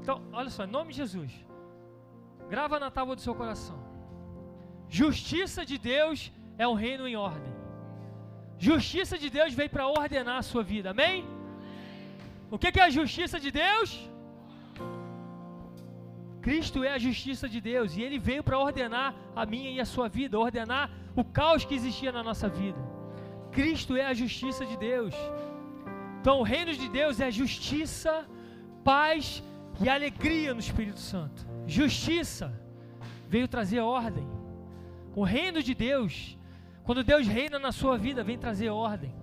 Então, 0.00 0.22
olha 0.32 0.50
só, 0.50 0.64
em 0.64 0.74
nome 0.78 0.90
de 0.92 0.98
Jesus, 0.98 1.32
grava 2.48 2.78
na 2.78 2.90
tábua 2.90 3.14
do 3.14 3.20
seu 3.20 3.34
coração. 3.34 3.78
Justiça 4.88 5.64
de 5.70 5.76
Deus 5.76 6.32
é 6.56 6.66
um 6.66 6.74
reino 6.74 7.06
em 7.06 7.16
ordem. 7.16 7.52
Justiça 8.58 9.16
de 9.22 9.28
Deus 9.30 9.52
veio 9.54 9.70
para 9.70 9.86
ordenar 9.86 10.38
a 10.38 10.42
sua 10.42 10.62
vida, 10.62 10.90
amém? 10.90 11.24
O 12.50 12.58
que, 12.58 12.80
é 12.80 12.82
a 12.82 12.90
justiça 12.90 13.38
de 13.38 13.50
Deus? 13.50 13.90
Cristo 16.40 16.82
é 16.82 16.92
a 16.94 16.98
justiça 16.98 17.46
de 17.54 17.60
Deus 17.60 17.96
e 17.96 18.02
Ele 18.02 18.18
veio 18.18 18.42
para 18.42 18.58
ordenar 18.58 19.14
a 19.36 19.44
minha 19.44 19.70
e 19.70 19.80
a 19.80 19.84
sua 19.84 20.08
vida, 20.08 20.38
ordenar 20.38 20.90
o 21.14 21.22
caos 21.22 21.64
que 21.64 21.74
existia 21.74 22.10
na 22.10 22.22
nossa 22.22 22.48
vida. 22.48 22.80
Cristo 23.52 23.96
é 23.96 24.06
a 24.06 24.14
justiça 24.14 24.64
de 24.64 24.76
Deus. 24.76 25.14
Então, 26.28 26.40
o 26.40 26.42
reino 26.42 26.74
de 26.74 26.90
Deus 26.90 27.20
é 27.20 27.30
justiça, 27.30 28.28
paz 28.84 29.42
e 29.82 29.88
alegria 29.88 30.52
no 30.52 30.60
Espírito 30.60 31.00
Santo. 31.00 31.46
Justiça 31.66 32.52
veio 33.26 33.48
trazer 33.48 33.80
ordem. 33.80 34.28
O 35.16 35.24
reino 35.24 35.62
de 35.62 35.74
Deus, 35.74 36.36
quando 36.84 37.02
Deus 37.02 37.26
reina 37.26 37.58
na 37.58 37.72
sua 37.72 37.96
vida, 37.96 38.22
vem 38.22 38.36
trazer 38.36 38.68
ordem. 38.68 39.16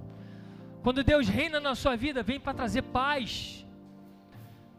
Quando 0.82 1.04
Deus 1.04 1.28
reina 1.28 1.60
na 1.60 1.76
sua 1.76 1.96
vida, 1.96 2.24
vem 2.24 2.40
para 2.40 2.56
trazer 2.56 2.82
paz. 2.82 3.64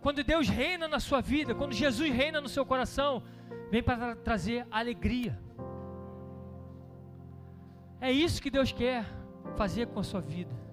Quando 0.01 0.25
Deus 0.25 0.49
reina 0.49 0.89
na 0.89 0.99
sua 0.99 1.21
vida, 1.21 1.55
quando 1.55 1.75
Jesus 1.75 2.11
reina 2.11 2.41
no 2.41 2.49
seu 2.49 2.67
coração, 2.67 3.23
vem 3.71 3.85
para 3.85 3.99
tra 3.99 4.17
trazer 4.17 4.67
alegria. 4.69 5.39
É 8.01 8.11
isso 8.11 8.43
que 8.43 8.51
Deus 8.51 8.73
quer 8.73 9.05
fazer 9.55 9.87
com 9.87 10.01
a 10.01 10.03
sua 10.03 10.21
vida. 10.21 10.66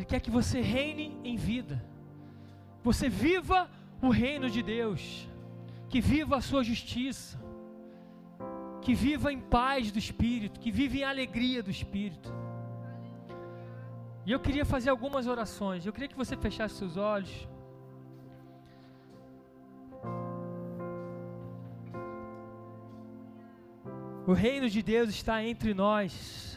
Ele 0.00 0.06
quer 0.06 0.20
que 0.20 0.30
você 0.30 0.62
reine 0.62 1.14
em 1.22 1.36
vida. 1.36 1.76
Você 2.82 3.06
viva 3.06 3.68
o 4.00 4.08
reino 4.08 4.48
de 4.48 4.62
Deus. 4.62 5.28
Que 5.90 6.00
viva 6.00 6.36
a 6.38 6.40
sua 6.40 6.64
justiça. 6.64 7.38
Que 8.80 8.94
viva 8.94 9.30
em 9.30 9.38
paz 9.38 9.92
do 9.92 9.98
Espírito. 9.98 10.58
Que 10.58 10.70
viva 10.70 10.96
em 10.96 11.04
alegria 11.04 11.62
do 11.62 11.70
Espírito. 11.70 12.32
E 14.24 14.32
eu 14.32 14.40
queria 14.40 14.64
fazer 14.64 14.88
algumas 14.88 15.26
orações. 15.26 15.84
Eu 15.84 15.92
queria 15.92 16.08
que 16.08 16.16
você 16.16 16.34
fechasse 16.34 16.76
seus 16.76 16.96
olhos. 16.96 17.46
O 24.26 24.32
reino 24.32 24.70
de 24.70 24.82
Deus 24.82 25.10
está 25.10 25.44
entre 25.44 25.74
nós. 25.74 26.49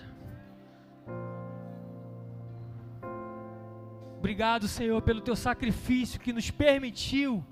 Obrigado, 4.34 4.68
Senhor, 4.68 5.00
pelo 5.04 5.22
teu 5.22 5.36
sacrifício 5.36 6.20
que 6.20 6.34
nos 6.34 6.50
permitiu 6.50 7.46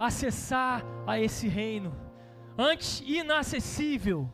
acessar 0.00 0.82
a 1.06 1.20
esse 1.20 1.48
reino, 1.48 1.94
antes 2.56 3.02
inacessível, 3.06 4.32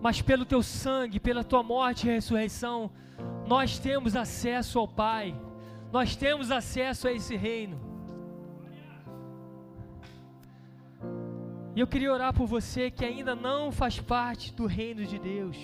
mas 0.00 0.22
pelo 0.22 0.44
teu 0.44 0.62
sangue, 0.62 1.18
pela 1.18 1.42
tua 1.42 1.64
morte 1.64 2.06
e 2.06 2.12
ressurreição, 2.12 2.92
nós 3.44 3.76
temos 3.76 4.14
acesso 4.14 4.78
ao 4.78 4.86
Pai, 4.86 5.34
nós 5.90 6.14
temos 6.14 6.52
acesso 6.52 7.08
a 7.08 7.12
esse 7.12 7.34
reino. 7.34 7.76
E 11.74 11.80
eu 11.80 11.88
queria 11.88 12.12
orar 12.12 12.32
por 12.32 12.46
você 12.46 12.88
que 12.88 13.04
ainda 13.04 13.34
não 13.34 13.72
faz 13.72 13.98
parte 13.98 14.54
do 14.54 14.64
reino 14.64 15.04
de 15.04 15.18
Deus. 15.18 15.56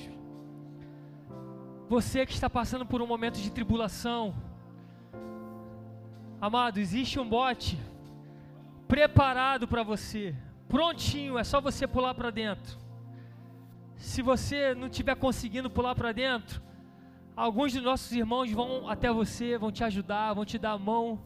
Você 1.88 2.26
que 2.26 2.32
está 2.32 2.50
passando 2.50 2.84
por 2.84 3.00
um 3.00 3.06
momento 3.06 3.38
de 3.38 3.52
tribulação, 3.52 4.34
Amado, 6.38 6.78
existe 6.78 7.18
um 7.18 7.26
bote 7.26 7.78
preparado 8.86 9.66
para 9.66 9.82
você, 9.82 10.34
prontinho, 10.68 11.38
é 11.38 11.44
só 11.44 11.62
você 11.62 11.86
pular 11.86 12.12
para 12.12 12.30
dentro. 12.30 12.78
Se 13.96 14.20
você 14.20 14.74
não 14.74 14.86
estiver 14.86 15.16
conseguindo 15.16 15.70
pular 15.70 15.94
para 15.94 16.12
dentro, 16.12 16.60
alguns 17.34 17.72
dos 17.72 17.82
nossos 17.82 18.12
irmãos 18.12 18.52
vão 18.52 18.86
até 18.86 19.10
você, 19.10 19.56
vão 19.56 19.72
te 19.72 19.82
ajudar, 19.82 20.34
vão 20.34 20.44
te 20.44 20.58
dar 20.58 20.72
a 20.72 20.78
mão, 20.78 21.18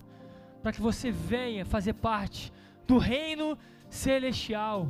para 0.62 0.72
que 0.72 0.80
você 0.80 1.10
venha 1.10 1.64
fazer 1.64 1.94
parte 1.94 2.52
do 2.86 2.96
reino 2.96 3.58
celestial. 3.88 4.86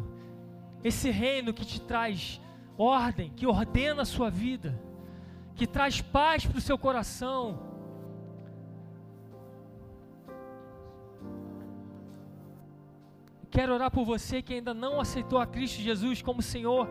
Esse 0.84 1.10
reino 1.10 1.54
que 1.54 1.64
te 1.64 1.80
traz 1.80 2.38
ordem, 2.76 3.30
que 3.30 3.46
ordena 3.46 4.02
a 4.02 4.06
sua 4.06 4.28
vida, 4.28 4.78
que 5.54 5.66
traz 5.66 6.02
paz 6.02 6.44
para 6.44 6.58
o 6.58 6.60
seu 6.60 6.76
coração 6.76 7.69
Quero 13.50 13.74
orar 13.74 13.90
por 13.90 14.04
você 14.04 14.40
que 14.40 14.54
ainda 14.54 14.72
não 14.72 15.00
aceitou 15.00 15.38
a 15.38 15.46
Cristo 15.46 15.80
Jesus 15.80 16.22
como 16.22 16.40
Senhor 16.40 16.88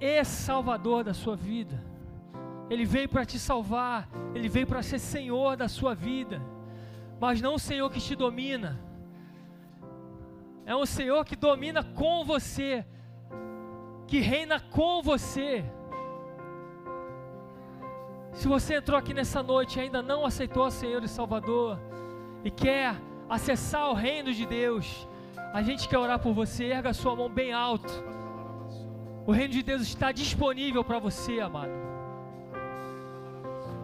e 0.00 0.24
Salvador 0.24 1.04
da 1.04 1.14
sua 1.14 1.36
vida. 1.36 1.82
Ele 2.68 2.84
veio 2.84 3.08
para 3.08 3.24
te 3.24 3.38
salvar, 3.38 4.08
ele 4.34 4.48
veio 4.48 4.66
para 4.66 4.82
ser 4.82 4.98
Senhor 4.98 5.56
da 5.56 5.68
sua 5.68 5.94
vida, 5.94 6.42
mas 7.20 7.40
não 7.40 7.54
o 7.54 7.58
Senhor 7.58 7.88
que 7.90 8.00
te 8.00 8.14
domina. 8.14 8.78
É 10.66 10.76
um 10.76 10.84
Senhor 10.84 11.24
que 11.24 11.34
domina 11.34 11.82
com 11.82 12.24
você, 12.24 12.84
que 14.06 14.18
reina 14.18 14.60
com 14.60 15.00
você. 15.02 15.64
Se 18.32 18.46
você 18.46 18.74
entrou 18.74 18.98
aqui 18.98 19.14
nessa 19.14 19.42
noite 19.42 19.78
e 19.78 19.82
ainda 19.82 20.02
não 20.02 20.26
aceitou 20.26 20.66
o 20.66 20.70
Senhor 20.70 21.02
e 21.02 21.08
Salvador 21.08 21.80
e 22.44 22.50
quer 22.50 22.94
acessar 23.30 23.88
o 23.88 23.94
reino 23.94 24.32
de 24.32 24.44
Deus, 24.44 25.07
a 25.52 25.62
gente 25.62 25.88
quer 25.88 25.98
orar 25.98 26.18
por 26.18 26.32
você, 26.32 26.66
erga 26.66 26.92
sua 26.92 27.16
mão 27.16 27.28
bem 27.28 27.52
alto. 27.52 27.92
O 29.26 29.32
reino 29.32 29.52
de 29.52 29.62
Deus 29.62 29.82
está 29.82 30.12
disponível 30.12 30.84
para 30.84 30.98
você, 30.98 31.40
amado. 31.40 31.72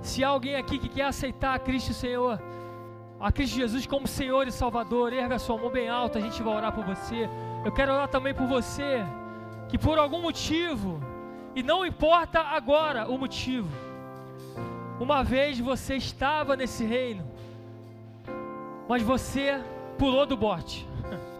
Se 0.00 0.22
há 0.22 0.28
alguém 0.28 0.56
aqui 0.56 0.78
que 0.78 0.88
quer 0.88 1.06
aceitar 1.06 1.54
a 1.54 1.58
Cristo 1.58 1.92
Senhor, 1.94 2.40
a 3.18 3.32
Cristo 3.32 3.56
Jesus 3.56 3.86
como 3.86 4.06
Senhor 4.06 4.46
e 4.46 4.52
Salvador, 4.52 5.12
erga 5.12 5.38
sua 5.38 5.56
mão 5.56 5.70
bem 5.70 5.88
alta, 5.88 6.18
a 6.18 6.22
gente 6.22 6.42
vai 6.42 6.54
orar 6.54 6.72
por 6.72 6.84
você. 6.84 7.28
Eu 7.64 7.72
quero 7.72 7.92
orar 7.92 8.08
também 8.08 8.34
por 8.34 8.46
você, 8.46 9.02
que 9.68 9.78
por 9.78 9.98
algum 9.98 10.20
motivo, 10.20 11.00
e 11.54 11.62
não 11.62 11.86
importa 11.86 12.40
agora 12.40 13.08
o 13.08 13.16
motivo, 13.16 13.68
uma 15.00 15.24
vez 15.24 15.58
você 15.58 15.96
estava 15.96 16.54
nesse 16.54 16.84
reino, 16.84 17.24
mas 18.88 19.02
você 19.02 19.60
pulou 19.98 20.26
do 20.26 20.36
bote 20.36 20.86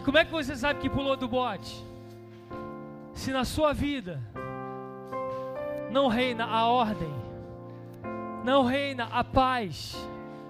E 0.00 0.02
como 0.02 0.16
é 0.16 0.24
que 0.24 0.32
você 0.32 0.56
sabe 0.56 0.80
que 0.80 0.88
pulou 0.88 1.14
do 1.14 1.28
bote? 1.28 1.84
Se 3.12 3.30
na 3.32 3.44
sua 3.44 3.74
vida 3.74 4.18
não 5.90 6.08
reina 6.08 6.46
a 6.46 6.64
ordem, 6.64 7.14
não 8.42 8.64
reina 8.64 9.10
a 9.12 9.22
paz, 9.22 9.94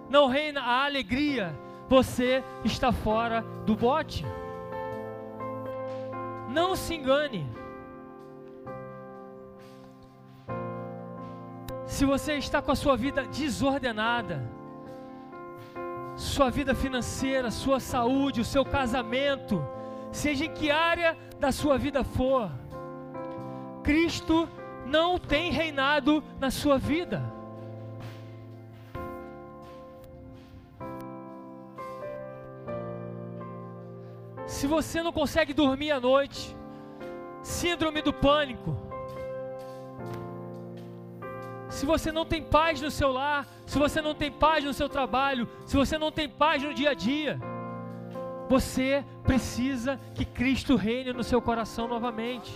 não 0.08 0.28
reina 0.28 0.60
a 0.60 0.84
alegria, 0.84 1.52
você 1.88 2.44
está 2.64 2.92
fora 2.92 3.44
do 3.66 3.74
bote. 3.74 4.24
Não 6.48 6.76
se 6.76 6.94
engane. 6.94 7.44
Se 11.88 12.04
você 12.04 12.34
está 12.34 12.62
com 12.62 12.70
a 12.70 12.76
sua 12.76 12.96
vida 12.96 13.24
desordenada, 13.24 14.48
sua 16.20 16.50
vida 16.50 16.74
financeira, 16.74 17.50
sua 17.50 17.80
saúde, 17.80 18.42
o 18.42 18.44
seu 18.44 18.62
casamento, 18.62 19.66
seja 20.12 20.44
em 20.44 20.52
que 20.52 20.70
área 20.70 21.16
da 21.38 21.50
sua 21.50 21.78
vida 21.78 22.04
for, 22.04 22.50
Cristo 23.82 24.46
não 24.84 25.18
tem 25.18 25.50
reinado 25.50 26.22
na 26.38 26.50
sua 26.50 26.76
vida. 26.76 27.22
Se 34.46 34.66
você 34.66 35.02
não 35.02 35.12
consegue 35.12 35.54
dormir 35.54 35.90
à 35.90 35.98
noite, 35.98 36.54
síndrome 37.42 38.02
do 38.02 38.12
pânico, 38.12 38.76
se 41.80 41.86
você 41.86 42.12
não 42.12 42.26
tem 42.26 42.42
paz 42.42 42.78
no 42.82 42.90
seu 42.90 43.10
lar, 43.10 43.48
se 43.64 43.78
você 43.78 44.02
não 44.02 44.14
tem 44.14 44.30
paz 44.30 44.62
no 44.62 44.74
seu 44.74 44.86
trabalho, 44.86 45.48
se 45.64 45.78
você 45.78 45.96
não 45.96 46.12
tem 46.12 46.28
paz 46.28 46.62
no 46.62 46.74
dia 46.74 46.90
a 46.90 46.94
dia, 46.94 47.40
você 48.50 49.02
precisa 49.22 49.98
que 50.14 50.26
Cristo 50.26 50.76
reine 50.76 51.14
no 51.14 51.24
seu 51.24 51.40
coração 51.40 51.88
novamente. 51.88 52.52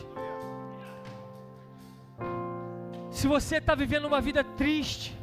Se 3.11 3.27
você 3.27 3.57
está 3.57 3.75
vivendo 3.75 4.05
uma 4.05 4.21
vida 4.21 4.45
triste, 4.45 5.17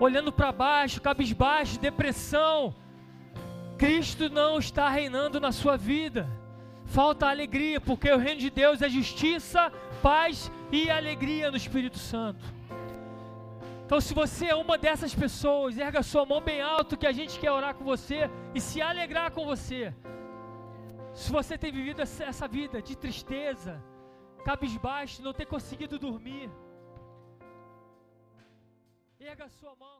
olhando 0.00 0.32
para 0.32 0.50
baixo, 0.50 1.00
cabisbaixo, 1.00 1.78
depressão, 1.78 2.74
Cristo 3.78 4.28
não 4.28 4.58
está 4.58 4.88
reinando 4.88 5.38
na 5.38 5.52
sua 5.52 5.76
vida. 5.76 6.28
Falta 6.86 7.28
alegria, 7.28 7.80
porque 7.80 8.10
o 8.10 8.18
reino 8.18 8.40
de 8.40 8.50
Deus 8.50 8.82
é 8.82 8.88
justiça, 8.88 9.72
paz 10.02 10.50
e 10.72 10.90
alegria 10.90 11.52
no 11.52 11.56
Espírito 11.56 12.00
Santo. 12.00 12.55
Então, 13.86 14.00
se 14.00 14.12
você 14.12 14.46
é 14.46 14.54
uma 14.56 14.76
dessas 14.76 15.14
pessoas, 15.14 15.78
erga 15.78 16.02
sua 16.02 16.26
mão 16.26 16.40
bem 16.40 16.60
alto 16.60 16.96
que 17.00 17.06
a 17.06 17.12
gente 17.12 17.38
quer 17.38 17.52
orar 17.52 17.72
com 17.76 17.84
você 17.84 18.28
e 18.52 18.60
se 18.60 18.82
alegrar 18.82 19.30
com 19.30 19.44
você. 19.46 19.94
Se 21.14 21.30
você 21.30 21.56
tem 21.56 21.70
vivido 21.70 22.02
essa 22.02 22.48
vida 22.48 22.82
de 22.82 22.96
tristeza, 23.04 23.80
cabisbaixo, 24.44 25.22
não 25.22 25.32
ter 25.32 25.46
conseguido 25.46 26.00
dormir, 26.00 26.50
erga 29.20 29.48
sua 29.48 29.76
mão. 29.76 29.95